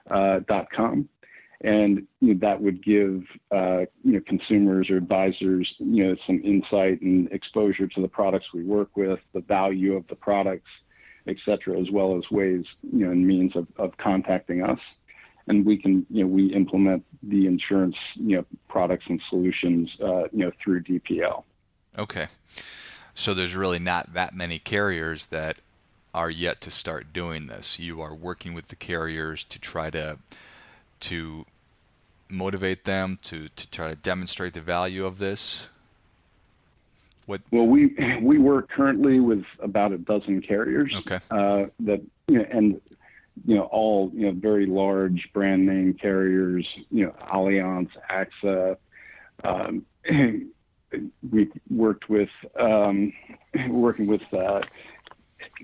Uh, 0.09 1.17
and 1.61 2.05
you 2.21 2.33
know, 2.33 2.39
that 2.41 2.61
would 2.61 2.83
give 2.83 3.23
uh, 3.51 3.81
you 4.03 4.13
know 4.13 4.21
consumers 4.27 4.89
or 4.89 4.97
advisors 4.97 5.67
you 5.79 6.05
know 6.05 6.15
some 6.25 6.41
insight 6.43 7.01
and 7.01 7.31
exposure 7.31 7.87
to 7.87 8.01
the 8.01 8.07
products 8.07 8.47
we 8.53 8.63
work 8.63 8.95
with, 8.95 9.19
the 9.33 9.41
value 9.41 9.95
of 9.95 10.07
the 10.07 10.15
products, 10.15 10.69
et 11.27 11.37
cetera, 11.45 11.79
as 11.79 11.89
well 11.91 12.15
as 12.15 12.23
ways 12.29 12.63
you 12.83 13.05
know 13.05 13.11
and 13.11 13.25
means 13.25 13.55
of, 13.55 13.67
of 13.77 13.97
contacting 13.97 14.63
us. 14.63 14.79
And 15.47 15.65
we 15.65 15.77
can 15.77 16.05
you 16.11 16.23
know 16.23 16.27
we 16.27 16.53
implement 16.53 17.03
the 17.23 17.47
insurance 17.47 17.95
you 18.15 18.37
know 18.37 18.45
products 18.69 19.05
and 19.09 19.19
solutions 19.29 19.89
uh, 20.03 20.23
you 20.31 20.45
know 20.45 20.51
through 20.63 20.83
DPL. 20.83 21.43
Okay, 21.97 22.27
so 23.15 23.33
there's 23.33 23.55
really 23.55 23.79
not 23.79 24.13
that 24.13 24.35
many 24.35 24.59
carriers 24.59 25.27
that 25.27 25.57
are 26.13 26.29
yet 26.29 26.61
to 26.61 26.71
start 26.71 27.13
doing 27.13 27.47
this. 27.47 27.79
You 27.79 28.01
are 28.01 28.13
working 28.13 28.53
with 28.53 28.67
the 28.67 28.75
carriers 28.75 29.43
to 29.45 29.59
try 29.59 29.89
to 29.91 30.17
to 30.99 31.45
motivate 32.29 32.85
them 32.85 33.19
to, 33.23 33.47
to 33.49 33.71
try 33.71 33.89
to 33.89 33.95
demonstrate 33.95 34.53
the 34.53 34.61
value 34.61 35.05
of 35.05 35.19
this. 35.19 35.69
What? 37.25 37.41
Well, 37.51 37.67
we 37.67 37.93
we 38.21 38.37
work 38.37 38.69
currently 38.69 39.19
with 39.19 39.43
about 39.59 39.91
a 39.91 39.97
dozen 39.97 40.41
carriers. 40.41 40.93
Okay. 40.95 41.19
Uh, 41.29 41.65
that 41.81 42.01
you 42.27 42.39
know, 42.39 42.45
and 42.49 42.81
you 43.45 43.55
know 43.55 43.63
all 43.63 44.11
you 44.13 44.27
know 44.27 44.31
very 44.31 44.65
large 44.65 45.29
brand 45.33 45.65
name 45.65 45.93
carriers. 45.93 46.65
You 46.89 47.07
know, 47.07 47.15
Allianz, 47.29 47.89
AXA. 48.09 48.77
Um, 49.43 49.85
we 51.31 51.51
worked 51.69 52.09
with 52.09 52.29
um, 52.57 53.11
working 53.67 54.07
with 54.07 54.33
uh, 54.33 54.61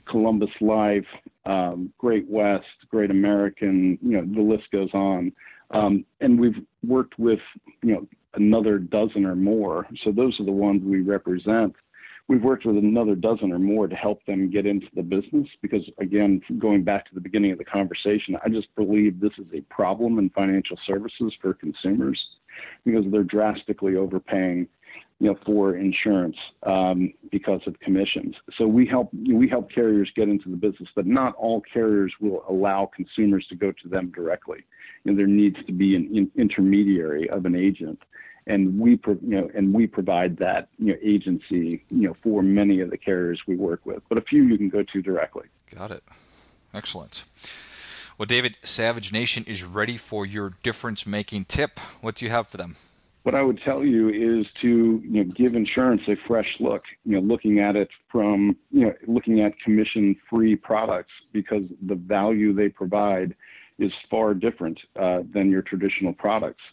Columbus 0.08 0.50
Life, 0.62 1.06
um, 1.46 1.94
Great 1.98 2.28
West, 2.30 2.66
Great 2.90 3.12
American, 3.12 3.98
you 4.02 4.22
know, 4.22 4.26
the 4.26 4.42
list 4.42 4.70
goes 4.72 4.90
on. 4.94 5.32
Um, 5.72 6.06
and 6.22 6.40
we've 6.40 6.64
worked 6.86 7.18
with, 7.18 7.40
you 7.82 7.94
know, 7.94 8.08
another 8.36 8.78
dozen 8.80 9.26
or 9.26 9.36
more. 9.36 9.88
So 10.04 10.12
those 10.12 10.40
are 10.40 10.46
the 10.46 10.52
ones 10.52 10.84
we 10.84 11.02
represent. 11.02 11.76
We've 12.30 12.44
worked 12.44 12.66
with 12.66 12.78
another 12.78 13.16
dozen 13.16 13.52
or 13.52 13.60
more 13.60 13.88
to 13.88 13.96
help 13.96 14.26
them 14.26 14.50
get 14.50 14.66
into 14.66 14.88
the 14.96 15.04
business 15.04 15.48
because, 15.62 15.82
again, 16.00 16.42
going 16.58 16.84
back 16.84 17.06
to 17.08 17.16
the 17.16 17.20
beginning 17.20 17.52
of 17.52 17.58
the 17.58 17.66
conversation, 17.66 18.38
I 18.46 18.50
just 18.50 18.74
believe 18.76 19.20
this 19.20 19.34
is 19.38 19.48
a 19.54 19.62
problem 19.62 20.20
in 20.20 20.30
financial 20.30 20.78
services 20.88 21.34
for 21.42 21.56
consumers 21.56 22.20
because 22.86 23.04
they're 23.12 23.24
drastically 23.24 23.98
overpaying 23.98 24.70
you 25.24 25.30
know, 25.30 25.40
for 25.46 25.78
insurance 25.78 26.36
um, 26.64 27.14
because 27.32 27.62
of 27.66 27.80
commissions. 27.80 28.36
So 28.58 28.68
we 28.68 28.86
help 28.86 29.10
we 29.14 29.48
help 29.48 29.72
carriers 29.72 30.12
get 30.18 30.28
into 30.28 30.50
the 30.50 30.58
business, 30.58 30.90
but 30.98 31.08
not 31.08 31.34
all 31.36 31.62
carriers 31.62 32.12
will 32.20 32.44
allow 32.50 32.92
consumers 32.94 33.48
to 33.48 33.56
go 33.56 33.72
to 33.72 33.88
them 33.88 34.12
directly. 34.14 34.66
You 35.06 35.14
know, 35.14 35.18
there 35.18 35.26
needs 35.26 35.56
to 35.66 35.72
be 35.72 35.96
an 35.96 36.10
in, 36.14 36.30
intermediary 36.36 37.30
of 37.30 37.46
an 37.46 37.56
agent, 37.56 38.02
and 38.48 38.78
we 38.78 39.00
you 39.06 39.18
know 39.22 39.50
and 39.56 39.74
we 39.74 39.88
provide 39.88 40.36
that 40.40 40.68
you 40.78 40.88
know 40.88 41.00
agency 41.02 41.86
you 41.90 42.08
know 42.08 42.14
for 42.16 42.44
many 42.44 42.82
of 42.82 42.90
the 42.90 42.98
carriers 42.98 43.40
we 43.48 43.56
work 43.56 43.86
with, 43.86 44.04
but 44.10 44.18
a 44.18 44.22
few 44.24 44.44
you 44.44 44.58
can 44.58 44.68
go 44.68 44.84
to 44.84 45.02
directly. 45.02 45.46
Got 45.74 45.92
it. 45.92 46.04
Excellent. 46.74 47.24
Well, 48.18 48.26
David, 48.26 48.58
Savage 48.62 49.14
Nation 49.14 49.46
is 49.48 49.64
ready 49.64 49.96
for 49.96 50.26
your 50.26 50.52
difference 50.64 51.08
making 51.08 51.46
tip. 51.46 51.80
What 52.02 52.16
do 52.16 52.26
you 52.26 52.32
have 52.32 52.50
for 52.50 52.58
them? 52.58 52.76
What 53.24 53.36
I 53.36 53.42
would 53.42 53.60
tell 53.64 53.84
you 53.84 54.10
is 54.10 54.46
to 54.62 55.02
you 55.04 55.24
know, 55.24 55.30
give 55.36 55.56
insurance 55.56 56.02
a 56.08 56.16
fresh 56.28 56.56
look. 56.60 56.84
You 57.06 57.14
know, 57.14 57.22
looking 57.22 57.60
at 57.60 57.76
it 57.76 57.90
from 58.12 58.56
you 58.72 58.86
know 58.86 58.94
looking 59.08 59.42
at 59.42 59.58
commission-free 59.60 60.58
products 60.58 61.12
because 61.32 61.64
the 61.82 61.96
value 61.96 62.54
they 62.54 62.70
provide 62.70 63.36
is 63.80 63.92
far 64.10 64.34
different 64.34 64.80
uh, 65.00 65.22
than 65.34 65.50
your 65.50 65.62
traditional 65.62 66.14
products. 66.14 66.64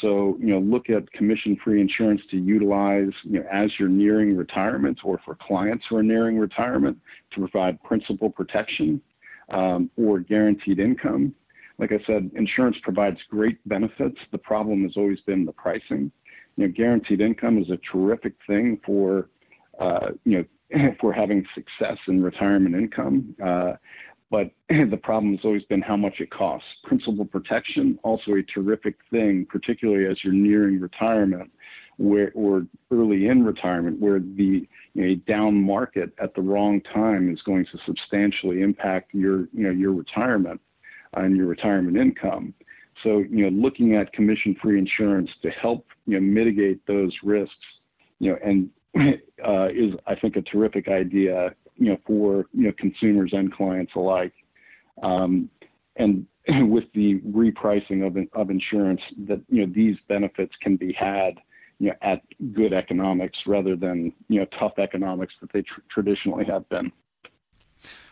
So 0.00 0.36
you 0.40 0.48
know, 0.48 0.60
look 0.60 0.90
at 0.90 1.10
commission-free 1.12 1.80
insurance 1.80 2.22
to 2.30 2.36
utilize 2.36 3.10
you 3.24 3.40
know 3.40 3.46
as 3.52 3.70
you're 3.78 3.88
nearing 3.88 4.36
retirement 4.36 5.00
or 5.04 5.20
for 5.24 5.34
clients 5.34 5.84
who 5.88 5.96
are 5.96 6.02
nearing 6.02 6.38
retirement 6.38 6.98
to 7.32 7.40
provide 7.40 7.82
principal 7.82 8.30
protection. 8.30 9.00
um, 9.50 9.90
or 9.96 10.20
guaranteed 10.20 10.78
income. 10.78 11.34
Like 11.78 11.92
I 11.92 11.98
said, 12.06 12.30
insurance 12.34 12.76
provides 12.82 13.18
great 13.30 13.58
benefits. 13.68 14.16
The 14.32 14.38
problem 14.38 14.82
has 14.82 14.92
always 14.96 15.20
been 15.20 15.44
the 15.44 15.52
pricing. 15.52 16.10
You 16.56 16.66
know, 16.66 16.72
guaranteed 16.76 17.20
income 17.20 17.58
is 17.58 17.70
a 17.70 17.78
terrific 17.92 18.34
thing 18.46 18.80
for 18.84 19.28
uh, 19.78 20.08
you 20.24 20.38
know 20.72 20.92
for 21.00 21.12
having 21.12 21.44
success 21.54 21.98
in 22.08 22.22
retirement 22.22 22.74
income. 22.74 23.34
Uh, 23.44 23.72
but 24.30 24.50
the 24.68 24.98
problem 25.02 25.34
has 25.36 25.44
always 25.44 25.64
been 25.64 25.80
how 25.80 25.96
much 25.96 26.14
it 26.20 26.30
costs. 26.30 26.68
Principal 26.84 27.24
protection, 27.24 27.98
also 28.02 28.32
a 28.32 28.42
terrific 28.42 28.96
thing, 29.10 29.46
particularly 29.48 30.06
as 30.10 30.18
you're 30.22 30.32
nearing 30.32 30.80
retirement 30.80 31.50
where, 31.96 32.30
or 32.34 32.66
early 32.92 33.26
in 33.26 33.44
retirement, 33.44 34.00
where 34.00 34.20
the 34.20 34.68
you 34.94 35.08
know, 35.08 35.14
down 35.26 35.54
market 35.60 36.12
at 36.22 36.34
the 36.34 36.40
wrong 36.40 36.80
time 36.94 37.32
is 37.32 37.40
going 37.42 37.64
to 37.66 37.78
substantially 37.86 38.62
impact 38.62 39.12
your, 39.14 39.48
you 39.52 39.64
know, 39.64 39.70
your 39.70 39.92
retirement 39.92 40.60
and 41.14 41.36
your 41.36 41.46
retirement 41.46 41.96
income. 41.96 42.54
So, 43.02 43.18
you 43.18 43.48
know, 43.48 43.50
looking 43.50 43.94
at 43.94 44.12
commission-free 44.12 44.78
insurance 44.78 45.30
to 45.42 45.50
help, 45.50 45.86
you 46.06 46.14
know, 46.14 46.20
mitigate 46.20 46.84
those 46.86 47.12
risks, 47.22 47.54
you 48.18 48.32
know, 48.32 48.38
and 48.44 48.70
uh, 49.46 49.68
is, 49.68 49.94
I 50.06 50.14
think, 50.14 50.36
a 50.36 50.42
terrific 50.42 50.88
idea, 50.88 51.54
you 51.76 51.90
know, 51.90 51.98
for 52.06 52.46
you 52.52 52.64
know 52.64 52.72
consumers 52.78 53.30
and 53.32 53.52
clients 53.52 53.92
alike. 53.94 54.32
Um, 55.02 55.48
and 55.96 56.26
with 56.70 56.84
the 56.94 57.20
repricing 57.20 58.06
of 58.06 58.16
of 58.32 58.50
insurance, 58.50 59.00
that 59.26 59.40
you 59.48 59.66
know 59.66 59.72
these 59.72 59.96
benefits 60.08 60.52
can 60.60 60.76
be 60.76 60.92
had, 60.92 61.34
you 61.78 61.88
know, 61.88 61.94
at 62.02 62.22
good 62.52 62.72
economics 62.72 63.38
rather 63.46 63.76
than 63.76 64.12
you 64.28 64.40
know 64.40 64.46
tough 64.58 64.78
economics 64.78 65.34
that 65.40 65.52
they 65.52 65.62
tr- 65.62 65.80
traditionally 65.90 66.44
have 66.44 66.68
been. 66.68 66.90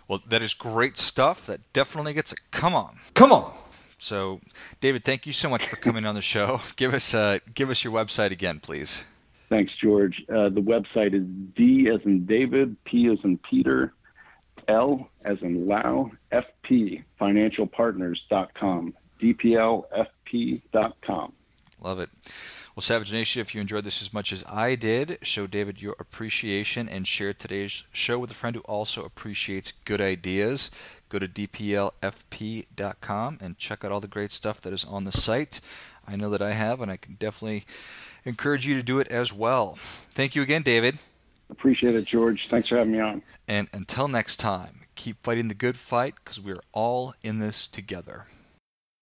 Well, 0.09 0.21
that 0.29 0.43
is 0.43 0.55
great 0.55 0.97
stuff. 0.97 1.47
That 1.47 1.73
definitely 1.73 2.15
gets 2.15 2.33
a 2.33 2.37
come 2.51 2.75
on. 2.75 2.97
Come 3.15 3.33
on. 3.33 3.53
So, 3.99 4.41
David, 4.81 5.05
thank 5.05 5.27
you 5.27 5.33
so 5.33 5.49
much 5.49 5.67
for 5.67 5.77
coming 5.77 6.05
on 6.07 6.15
the 6.15 6.23
show. 6.23 6.61
Give 6.77 6.95
us 6.95 7.15
uh, 7.15 7.39
give 7.55 7.71
us 7.71 7.83
your 7.83 7.93
website 7.93 8.31
again, 8.31 8.61
please. 8.61 9.05
Thanks, 9.49 9.73
George. 9.81 10.25
Uh, 10.29 10.49
the 10.49 10.61
website 10.61 11.15
is 11.15 11.25
D 11.55 11.89
as 11.89 12.01
in 12.05 12.27
David, 12.27 12.77
P 12.85 13.09
as 13.09 13.19
in 13.23 13.39
Peter, 13.39 13.95
L 14.67 15.09
as 15.25 15.41
in 15.41 15.69
Lau, 15.69 16.11
FP, 16.33 17.05
financialpartners.com, 17.21 18.95
DPLFP.com. 19.21 21.33
Love 21.81 22.01
it. 22.01 22.11
Well, 22.77 22.83
Savage 22.83 23.11
Nation, 23.11 23.41
if 23.41 23.55
you 23.55 23.63
enjoyed 23.63 23.85
this 23.85 24.03
as 24.03 24.13
much 24.13 24.35
as 24.35 24.45
I 24.53 24.75
did, 24.75 25.17
show 25.23 25.47
David 25.47 25.81
your 25.81 25.97
appreciation 25.99 26.91
and 26.91 27.09
share 27.09 27.33
today's 27.33 27.89
show 27.91 28.19
with 28.19 28.31
a 28.31 28.35
friend 28.35 28.55
who 28.55 28.61
also 28.67 29.03
appreciates 29.03 29.73
good 29.73 30.03
ideas. 30.03 30.71
Go 31.09 31.19
to 31.19 31.27
dplfp.com 31.27 31.89
and 33.41 33.57
check 33.57 33.83
out 33.83 33.93
all 33.93 34.01
the 34.01 34.07
great 34.07 34.31
stuff 34.31 34.61
that 34.61 34.75
is 34.75 34.85
on 34.85 35.05
the 35.05 35.13
site. 35.13 35.63
I 36.07 36.17
know 36.17 36.29
that 36.29 36.43
I 36.43 36.53
have, 36.53 36.83
and 36.83 36.91
I 36.91 36.99
can 36.99 37.15
definitely 37.15 37.65
encourage 38.27 38.67
you 38.67 38.77
to 38.77 38.83
do 38.83 38.99
it 38.99 39.09
as 39.09 39.33
well. 39.33 39.77
Thank 39.79 40.37
you 40.37 40.43
again, 40.43 40.61
David. 40.61 40.99
Appreciate 41.49 41.95
it, 41.95 42.05
George. 42.05 42.47
Thanks 42.49 42.69
for 42.69 42.77
having 42.77 42.93
me 42.93 43.01
on. 43.01 43.23
And 43.49 43.71
until 43.73 44.07
next 44.07 44.37
time, 44.37 44.81
keep 44.97 45.17
fighting 45.23 45.49
the 45.49 45.55
good 45.55 45.79
fight 45.79 46.17
because 46.17 46.39
we're 46.39 46.61
all 46.75 47.15
in 47.23 47.39
this 47.39 47.69
together. 47.69 48.27